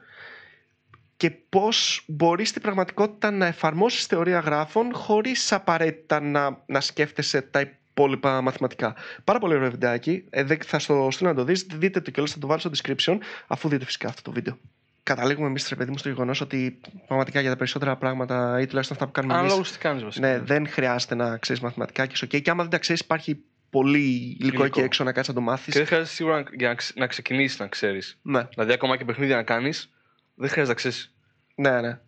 και 1.16 1.30
πώς 1.30 2.04
μπορείς 2.06 2.49
στην 2.49 2.62
πραγματικότητα 2.62 3.30
να 3.30 3.47
εφαρμόσεις 3.47 4.06
θεωρία 4.06 4.38
γράφων 4.38 4.94
χωρίς 4.94 5.52
απαραίτητα 5.52 6.21
να, 6.21 6.62
να 6.66 6.80
σκέφτεσαι 6.80 7.40
τα 7.40 7.78
υπόλοιπα 7.94 8.40
μαθηματικά. 8.40 8.94
Πάρα 9.24 9.38
πολύ 9.38 9.54
ωραίο 9.54 9.70
βιντεάκι. 9.70 10.24
Ε, 10.30 10.42
δεν- 10.42 10.58
θα 10.64 10.78
στο 10.78 11.08
στείλω 11.10 11.28
να 11.28 11.34
το 11.34 11.44
δεις. 11.44 11.66
Δείτε 11.74 12.00
το 12.00 12.10
κιόλας, 12.10 12.32
θα 12.32 12.38
το 12.38 12.46
βάλω 12.46 12.60
στο 12.60 12.70
description 12.76 13.18
αφού 13.46 13.68
δείτε 13.68 13.84
φυσικά 13.84 14.08
αυτό 14.08 14.22
το 14.22 14.32
βίντεο. 14.32 14.58
Καταλήγουμε 15.02 15.46
εμείς, 15.46 15.68
ρε 15.68 15.74
παιδί 15.76 15.90
μου, 15.90 15.98
στο 15.98 16.08
γεγονός 16.08 16.40
ότι 16.40 16.80
πραγματικά 17.06 17.40
για 17.40 17.50
τα 17.50 17.56
περισσότερα 17.56 17.96
πράγματα 17.96 18.60
ή 18.60 18.66
τουλάχιστον 18.66 18.96
αυτά 18.96 19.06
που 19.06 19.12
κάνουμε 19.12 19.34
εμείς. 19.34 19.46
Ανάλογα 19.52 19.70
τι 19.72 19.78
κάνεις 19.78 20.02
βασικά. 20.02 20.26
Ναι, 20.28 20.38
δεν 20.38 20.68
χρειάζεται 20.68 21.14
να 21.14 21.36
ξέρεις 21.36 21.62
μαθηματικά 21.62 22.06
και 22.06 22.12
είσαι 22.14 22.26
OK. 22.26 22.42
Και 22.42 22.50
άμα 22.50 22.62
δεν 22.62 22.70
τα 22.70 22.78
ξέρεις, 22.78 23.00
υπάρχει 23.00 23.42
πολύ 23.70 23.98
υλικό, 23.98 24.44
Υλικό. 24.46 24.64
εκεί 24.64 24.80
έξω 24.80 25.04
να 25.04 25.12
κάτσεις 25.12 25.34
να 25.34 25.40
το 25.40 25.46
μάθεις. 25.46 25.72
Και 25.72 25.78
δεν 25.78 25.86
χρειάζεται 25.86 26.10
σίγουρα 26.14 26.36
να- 26.42 26.44
για 26.52 26.68
να, 26.68 26.74
ξε- 26.74 26.96
να 26.98 27.06
ξεκινήσεις 27.06 27.58
να 27.58 27.66
ξέρεις. 27.66 28.18
Ναι, 28.22 28.42
Δηλαδή, 28.54 28.72
ακόμα 28.72 28.96
και 28.96 29.04
παιχνίδια 29.04 29.36
να 29.36 29.42
κάνεις, 29.42 29.90
δεν 30.34 30.48
χρειάζεται 30.48 30.68
να 30.68 30.74
ξέρεις 30.74 31.14
ναι, 31.54 31.80
ναι. 31.80 31.98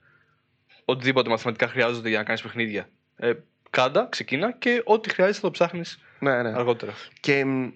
οτιδήποτε 0.84 1.28
μαθηματικά 1.30 1.68
χρειάζονται 1.68 2.08
για 2.08 2.18
να 2.18 2.24
κάνεις 2.24 2.42
παιχνίδια. 2.42 2.88
Ε, 3.16 3.32
κάντα, 3.70 4.06
ξεκίνα 4.10 4.52
και 4.52 4.82
ό,τι 4.84 5.10
χρειάζεται 5.10 5.38
θα 5.38 5.42
το 5.42 5.50
ψάχνεις 5.50 5.98
ναι, 6.18 6.42
ναι. 6.42 6.48
αργότερα. 6.48 6.92
Και 7.20 7.44
μ, 7.44 7.68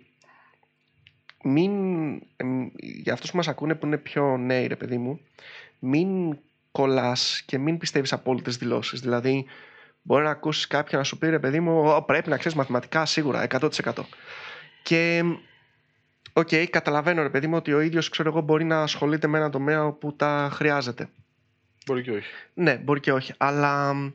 μην, 1.44 1.72
εμ, 2.36 2.68
για 2.76 3.12
αυτούς 3.12 3.30
που 3.30 3.36
μας 3.36 3.48
ακούνε 3.48 3.74
που 3.74 3.86
είναι 3.86 3.98
πιο 3.98 4.36
νέοι 4.36 4.66
ρε 4.66 4.76
παιδί 4.76 4.98
μου, 4.98 5.20
μην 5.78 6.38
κολλάς 6.70 7.42
και 7.46 7.58
μην 7.58 7.78
πιστεύεις 7.78 8.12
απόλυτες 8.12 8.56
δηλώσεις. 8.56 9.00
Δηλαδή, 9.00 9.46
μπορεί 10.02 10.24
να 10.24 10.30
ακούσεις 10.30 10.66
κάποιον 10.66 11.00
να 11.00 11.06
σου 11.06 11.18
πει 11.18 11.28
ρε 11.28 11.38
παιδί 11.38 11.60
μου, 11.60 11.94
«Ω, 11.94 12.02
πρέπει 12.02 12.28
να 12.28 12.36
ξέρεις 12.36 12.56
μαθηματικά 12.56 13.06
σίγουρα, 13.06 13.42
100%. 13.42 13.68
Και, 14.82 15.22
μ, 15.24 15.32
οκ, 16.32 16.48
καταλαβαίνω 16.70 17.22
ρε 17.22 17.30
παιδί 17.30 17.46
μου 17.46 17.56
ότι 17.56 17.72
ο 17.72 17.80
ίδιος, 17.80 18.08
ξέρω 18.08 18.28
εγώ, 18.28 18.40
μπορεί 18.40 18.64
να 18.64 18.82
ασχολείται 18.82 19.26
με 19.26 19.38
ένα 19.38 19.50
τομέα 19.50 19.84
όπου 19.84 20.16
τα 20.16 20.48
χρειάζεται. 20.52 21.08
Μπορεί 21.86 22.02
και 22.02 22.10
όχι. 22.10 22.30
Ναι, 22.54 22.76
μπορεί 22.76 23.00
και 23.00 23.12
όχι. 23.12 23.34
Αλλά 23.36 23.94
μ, 23.94 24.10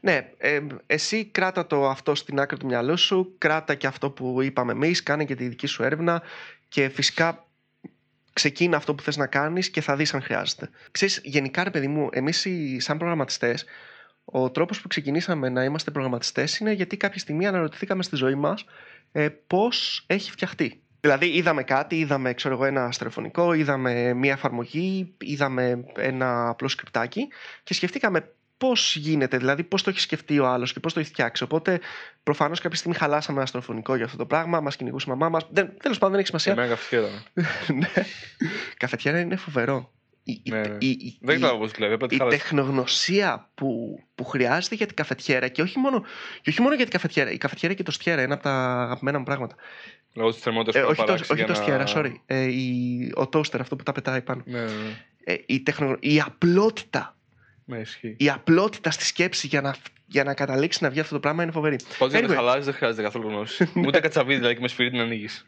ναι, 0.00 0.30
ε, 0.38 0.60
εσύ 0.86 1.24
κράτα 1.24 1.66
το 1.66 1.88
αυτό 1.88 2.14
στην 2.14 2.40
άκρη 2.40 2.56
του 2.56 2.66
μυαλού 2.66 2.96
σου, 2.96 3.34
κράτα 3.38 3.74
και 3.74 3.86
αυτό 3.86 4.10
που 4.10 4.42
είπαμε 4.42 4.72
εμείς, 4.72 5.02
κάνε 5.02 5.24
και 5.24 5.34
τη 5.34 5.48
δική 5.48 5.66
σου 5.66 5.82
έρευνα 5.82 6.22
και 6.68 6.88
φυσικά 6.88 7.46
ξεκίνα 8.32 8.76
αυτό 8.76 8.94
που 8.94 9.02
θες 9.02 9.16
να 9.16 9.26
κάνεις 9.26 9.70
και 9.70 9.80
θα 9.80 9.96
δεις 9.96 10.14
αν 10.14 10.22
χρειάζεται. 10.22 10.70
Ξέρεις, 10.90 11.20
γενικά 11.24 11.64
ρε 11.64 11.70
παιδί 11.70 11.88
μου, 11.88 12.08
εμείς 12.12 12.44
οι, 12.44 12.80
σαν 12.80 12.98
προγραμματιστές, 12.98 13.64
ο 14.24 14.50
τρόπος 14.50 14.80
που 14.80 14.88
ξεκινήσαμε 14.88 15.48
να 15.48 15.64
είμαστε 15.64 15.90
προγραμματιστές 15.90 16.58
είναι 16.58 16.72
γιατί 16.72 16.96
κάποια 16.96 17.18
στιγμή 17.18 17.46
αναρωτηθήκαμε 17.46 18.02
στη 18.02 18.16
ζωή 18.16 18.34
μας 18.34 18.64
ε, 19.12 19.28
πώς 19.46 20.04
έχει 20.06 20.30
φτιαχτεί. 20.30 20.80
Δηλαδή 21.00 21.26
είδαμε 21.26 21.62
κάτι, 21.62 21.98
είδαμε 21.98 22.34
ξέρω 22.34 22.54
εγώ, 22.54 22.64
ένα 22.64 22.92
στερεοφωνικό, 22.92 23.52
είδαμε 23.52 24.12
μια 24.14 24.32
εφαρμογή, 24.32 25.14
είδαμε 25.18 25.84
ένα 25.96 26.48
απλό 26.48 26.68
σκριπτάκι 26.68 27.28
και 27.62 27.74
σκεφτήκαμε 27.74 28.30
πώς 28.58 28.96
γίνεται, 28.96 29.36
δηλαδή 29.38 29.62
πώς 29.64 29.82
το 29.82 29.90
έχει 29.90 30.00
σκεφτεί 30.00 30.38
ο 30.38 30.46
άλλος 30.46 30.72
και 30.72 30.80
πώς 30.80 30.92
το 30.92 31.00
έχει 31.00 31.08
φτιάξει. 31.08 31.42
Οπότε 31.42 31.80
προφανώς 32.22 32.60
κάποια 32.60 32.78
στιγμή 32.78 32.96
χαλάσαμε 32.98 33.38
ένα 33.38 33.46
στερεοφωνικό 33.46 33.94
για 33.96 34.04
αυτό 34.04 34.16
το 34.16 34.26
πράγμα, 34.26 34.60
μας 34.60 34.76
κυνηγούσε 34.76 35.04
η 35.08 35.10
μαμά 35.10 35.28
μας. 35.28 35.46
Δεν, 35.50 35.72
τέλος 35.82 35.98
πάντων 35.98 36.10
δεν 36.16 36.24
έχει 36.24 36.38
Σε 36.38 36.50
σημασία. 36.50 36.54
μένα 36.54 36.68
καφετιέρα. 36.68 37.22
ναι. 37.80 38.04
Καφετιέρα 38.76 39.20
είναι 39.20 39.36
φοβερό. 39.36 39.90
Η, 40.22 40.40
η- 40.42 40.50
Ναι, 40.50 40.60
ναι. 40.60 40.76
η- 40.78 40.88
η- 40.88 41.18
Δεν 41.20 41.36
η- 41.36 41.38
ξέρω 41.40 41.58
πώς 41.58 41.70
δουλεύει. 41.70 41.94
Απλά 41.94 42.06
τη 42.08 42.14
η 42.14 42.18
χάλασε. 42.18 42.36
τεχνογνωσία 42.38 43.48
που, 43.54 43.98
που 44.14 44.24
χρειάζεται 44.24 44.74
για 44.74 44.86
την 44.86 44.96
καφετιέρα 44.96 45.48
και 45.48 45.62
όχι, 45.62 45.78
μόνο, 45.78 46.00
και 46.42 46.50
όχι 46.50 46.60
μόνο 46.60 46.74
για 46.74 46.84
την 46.84 46.92
καφετιέρα. 46.92 47.30
Η 47.30 47.38
καφετιέρα 47.38 47.74
και 47.74 47.82
το 47.82 47.90
στιέρα 47.90 48.22
είναι 48.22 48.34
από 48.34 48.42
τα 48.42 48.82
αγαπημένα 48.82 49.18
μου 49.18 49.24
πράγματα. 49.24 49.54
Λόγω 50.14 50.32
τη 50.32 50.40
θερμότητα 50.40 50.78
Ε, 50.78 50.82
που 50.82 50.88
όχι, 50.88 50.96
θα 50.96 51.04
το, 51.04 51.12
παράξει 51.12 51.32
όχι 51.32 51.42
για 51.44 51.52
το 51.54 51.58
να- 51.58 51.64
στιέρα, 51.66 51.84
sorry. 52.06 52.14
Ε, 52.26 52.42
η, 52.42 53.12
ο 53.14 53.26
τόστερ, 53.28 53.60
αυτό 53.60 53.76
που 53.76 53.82
τα 53.82 53.92
πετάει 53.92 54.22
πάνω. 54.22 54.42
Ναι, 54.46 54.58
ναι, 54.58 54.64
ναι. 54.64 55.04
Ε, 55.24 55.36
η, 55.46 55.60
τεχνο, 55.62 55.96
η 56.00 56.20
απλότητα. 56.20 57.15
Ναι, 57.68 57.78
ισχύει. 57.78 58.14
Η 58.18 58.30
απλότητα 58.30 58.90
στη 58.90 59.04
σκέψη 59.04 59.46
για 59.46 59.60
να, 59.60 59.74
για 60.06 60.24
να 60.24 60.34
καταλήξει 60.34 60.82
να 60.82 60.90
βγει 60.90 61.00
αυτό 61.00 61.14
το 61.14 61.20
πράγμα 61.20 61.42
είναι 61.42 61.52
φοβερή. 61.52 61.76
Πάντως 61.98 62.18
για 62.18 62.26
να 62.26 62.32
Anyway. 62.32 62.36
χαλάσει 62.36 62.60
δεν 62.60 62.74
χρειάζεται 62.74 63.02
καθόλου 63.02 63.28
γνώση. 63.28 63.70
Ούτε 63.86 64.00
κατσαβίδι, 64.00 64.36
δηλαδή 64.36 64.54
και 64.54 64.60
με 64.60 64.68
σφυρί 64.68 64.90
την 64.90 65.00
ανοίγεις. 65.00 65.46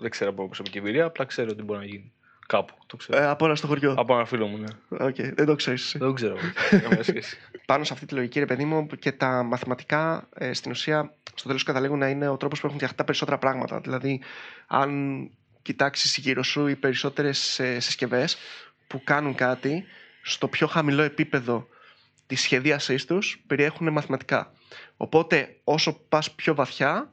δεν 0.00 0.10
ξέρω 0.10 0.30
από 0.30 0.46
προσωπική 0.46 0.78
εμπειρία, 0.78 1.04
απλά 1.04 1.24
ξέρω 1.24 1.48
ότι 1.52 1.62
μπορεί 1.62 1.78
να 1.78 1.84
γίνει. 1.84 2.12
Κάπου. 2.46 2.74
Το 2.86 2.96
ξέρω. 2.96 3.22
Ε, 3.22 3.26
από 3.26 3.44
όλα 3.44 3.54
στο 3.54 3.66
χωριό. 3.66 3.94
Από 3.98 4.14
ένα 4.14 4.24
φίλο 4.24 4.46
μου, 4.46 4.58
ναι. 4.58 5.04
Οκ, 5.04 5.14
δεν 5.14 5.46
το 5.46 5.54
ξέρεις. 5.54 5.94
Δεν 5.98 6.08
το 6.08 6.12
ξέρω. 6.12 6.34
Δεν 6.34 6.52
έχω 6.70 6.82
καμία 6.88 7.02
σχέση. 7.02 7.36
Πάνω 7.66 7.84
σε 7.84 7.92
αυτή 7.92 8.06
τη 8.06 8.14
λογική, 8.14 8.38
ρε 8.38 8.46
παιδί 8.46 8.64
μου, 8.64 8.86
και 8.86 9.12
τα 9.12 9.42
μαθηματικά 9.42 10.28
ε, 10.34 10.52
στην 10.52 10.70
ουσία 10.70 11.14
στο 11.34 11.46
τέλος 11.46 11.62
καταλήγουν 11.62 11.98
να 11.98 12.08
είναι 12.08 12.28
ο 12.28 12.36
τρόπος 12.36 12.60
που 12.60 12.66
έχουν 12.66 12.78
φτιαχτεί 12.78 12.96
τα 12.98 13.04
περισσότερα 13.04 13.38
πράγματα. 13.38 13.80
Δηλαδή, 13.80 14.20
αν 14.66 15.30
κοιτάξεις 15.62 16.16
γύρω 16.16 16.42
σου 16.42 16.66
οι 16.66 16.76
περισσότερες 16.76 17.58
ε, 17.58 17.80
συσκευές 17.80 18.36
που 18.86 19.04
κάνουν 19.04 19.34
κάτι 19.34 19.84
στο 20.26 20.48
πιο 20.48 20.66
χαμηλό 20.66 21.02
επίπεδο 21.02 21.68
της 22.26 22.40
σχεδίασής 22.40 23.04
τους 23.04 23.44
περιέχουν 23.46 23.92
μαθηματικά. 23.92 24.52
Οπότε, 24.96 25.60
όσο 25.64 25.92
πας 26.08 26.30
πιο 26.30 26.54
βαθιά, 26.54 27.12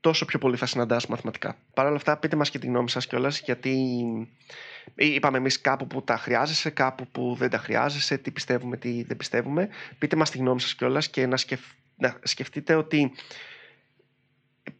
τόσο 0.00 0.24
πιο 0.24 0.38
πολύ 0.38 0.56
θα 0.56 0.66
συναντάς 0.66 1.06
μαθηματικά. 1.06 1.56
Παρ' 1.74 1.86
όλα 1.86 1.96
αυτά, 1.96 2.16
πείτε 2.16 2.36
μας 2.36 2.50
και 2.50 2.58
τη 2.58 2.66
γνώμη 2.66 2.90
σας 2.90 3.06
κιόλας, 3.06 3.40
γιατί 3.40 3.76
είπαμε 4.94 5.38
εμείς 5.38 5.60
κάπου 5.60 5.86
που 5.86 6.02
τα 6.02 6.16
χρειάζεσαι, 6.16 6.70
κάπου 6.70 7.06
που 7.06 7.34
δεν 7.38 7.50
τα 7.50 7.58
χρειάζεσαι, 7.58 8.18
τι 8.18 8.30
πιστεύουμε, 8.30 8.76
τι 8.76 9.02
δεν 9.02 9.16
πιστεύουμε. 9.16 9.68
Πείτε 9.98 10.16
μας 10.16 10.30
τη 10.30 10.38
γνώμη 10.38 10.60
σας 10.60 10.74
κιόλας 10.74 11.08
και 11.08 11.26
να, 11.26 11.36
σκεφ... 11.36 11.60
να 11.96 12.18
σκεφτείτε 12.22 12.74
ότι 12.74 13.12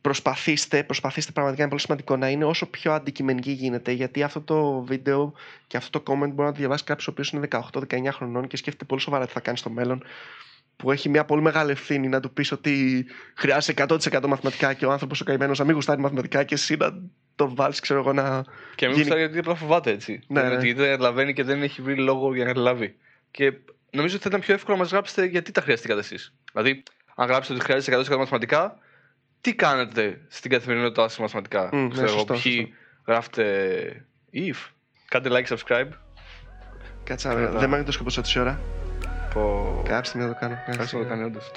προσπαθήστε, 0.00 0.84
προσπαθήστε 0.84 1.32
πραγματικά 1.32 1.62
είναι 1.62 1.70
πολύ 1.70 1.82
σημαντικό 1.82 2.16
να 2.16 2.28
είναι 2.28 2.44
όσο 2.44 2.66
πιο 2.66 2.92
αντικειμενική 2.92 3.50
γίνεται 3.50 3.92
γιατί 3.92 4.22
αυτό 4.22 4.40
το 4.40 4.80
βίντεο 4.80 5.32
και 5.66 5.76
αυτό 5.76 6.00
το 6.00 6.12
comment 6.12 6.28
μπορεί 6.28 6.48
να 6.48 6.52
το 6.52 6.58
διαβάσει 6.58 6.84
κάποιος 6.84 7.08
ο 7.08 7.10
οποίος 7.10 7.30
είναι 7.30 7.48
18-19 7.50 8.08
χρονών 8.12 8.46
και 8.46 8.56
σκέφτεται 8.56 8.84
πολύ 8.84 9.00
σοβαρά 9.00 9.26
τι 9.26 9.32
θα 9.32 9.40
κάνει 9.40 9.58
στο 9.58 9.70
μέλλον 9.70 10.02
που 10.76 10.90
έχει 10.90 11.08
μια 11.08 11.24
πολύ 11.24 11.42
μεγάλη 11.42 11.70
ευθύνη 11.70 12.08
να 12.08 12.20
του 12.20 12.32
πεις 12.32 12.52
ότι 12.52 13.06
χρειάζεσαι 13.34 13.74
100% 13.76 14.26
μαθηματικά 14.26 14.72
και 14.74 14.86
ο 14.86 14.92
άνθρωπος 14.92 15.20
ο 15.20 15.24
καημένος 15.24 15.58
να 15.58 15.64
μην 15.64 15.74
γουστάρει 15.74 16.00
μαθηματικά 16.00 16.44
και 16.44 16.54
εσύ 16.54 16.76
να 16.76 16.94
το 17.34 17.54
βάλεις, 17.54 17.80
ξέρω 17.80 18.00
εγώ, 18.00 18.12
να. 18.12 18.42
Και 18.74 18.86
μην 18.86 18.94
Γίνει- 18.96 18.96
γουστάρει 18.96 19.20
γιατί 19.20 19.38
απλά 19.38 19.54
φοβάται 19.54 19.90
έτσι. 19.90 20.20
Ναι, 20.26 20.40
Ναι, 20.42 20.48
ναι. 20.48 20.54
Γιατί 20.54 20.72
δεν 20.72 20.90
καταλαβαίνει 20.90 21.32
και 21.32 21.42
δεν 21.44 21.62
έχει 21.62 21.82
βρει 21.82 21.96
λόγο 21.96 22.34
για 22.34 22.44
να 22.44 22.50
καταλάβει. 22.50 22.96
Και 23.30 23.52
νομίζω 23.90 24.14
ότι 24.14 24.22
θα 24.22 24.28
ήταν 24.28 24.40
πιο 24.40 24.54
εύκολο 24.54 24.76
να 24.76 24.82
μας 24.82 24.90
γράψετε 24.90 25.24
γιατί 25.24 25.52
τα 25.52 25.60
χρειαστήκατε 25.60 26.00
εσείς. 26.00 26.34
Δηλαδή, 26.52 26.82
αν 27.14 27.28
γράψετε 27.28 27.54
ότι 27.54 27.64
χρειάζεται 27.64 28.14
100% 28.14 28.18
μαθηματικά, 28.18 28.78
τι 29.40 29.54
κάνετε 29.54 30.20
στην 30.28 30.50
καθημερινότητά 30.50 31.08
σας 31.08 31.18
μαθηματικά; 31.18 31.68
Μμ, 31.72 31.82
ναι, 31.82 31.88
Ξέρω 31.88 32.06
εγώ, 32.06 32.16
σωστό, 32.16 32.32
ποιοι 32.32 32.52
σωστό. 32.52 32.74
γράφετε 33.06 34.06
if. 34.32 34.70
Κάντε 35.08 35.28
like, 35.32 35.56
subscribe. 35.56 35.88
Κάτσε, 37.04 37.28
Καλά. 37.28 37.50
δεν 37.50 37.68
μ' 37.68 37.74
άγγιξε 37.74 37.84
το 37.84 37.92
σκοπό 37.92 38.26
σε 38.26 38.40
ώρα. 38.40 38.60
Πω... 39.34 39.82
Κάψτε 39.84 40.18
με 40.18 40.24
να 40.24 40.32
το 40.32 40.38
κάνω. 40.40 40.58
Ευχαριστώ 40.66 40.96
που 40.96 41.02
το 41.02 41.08
κάνει 41.08 41.22
όντως. 41.22 41.50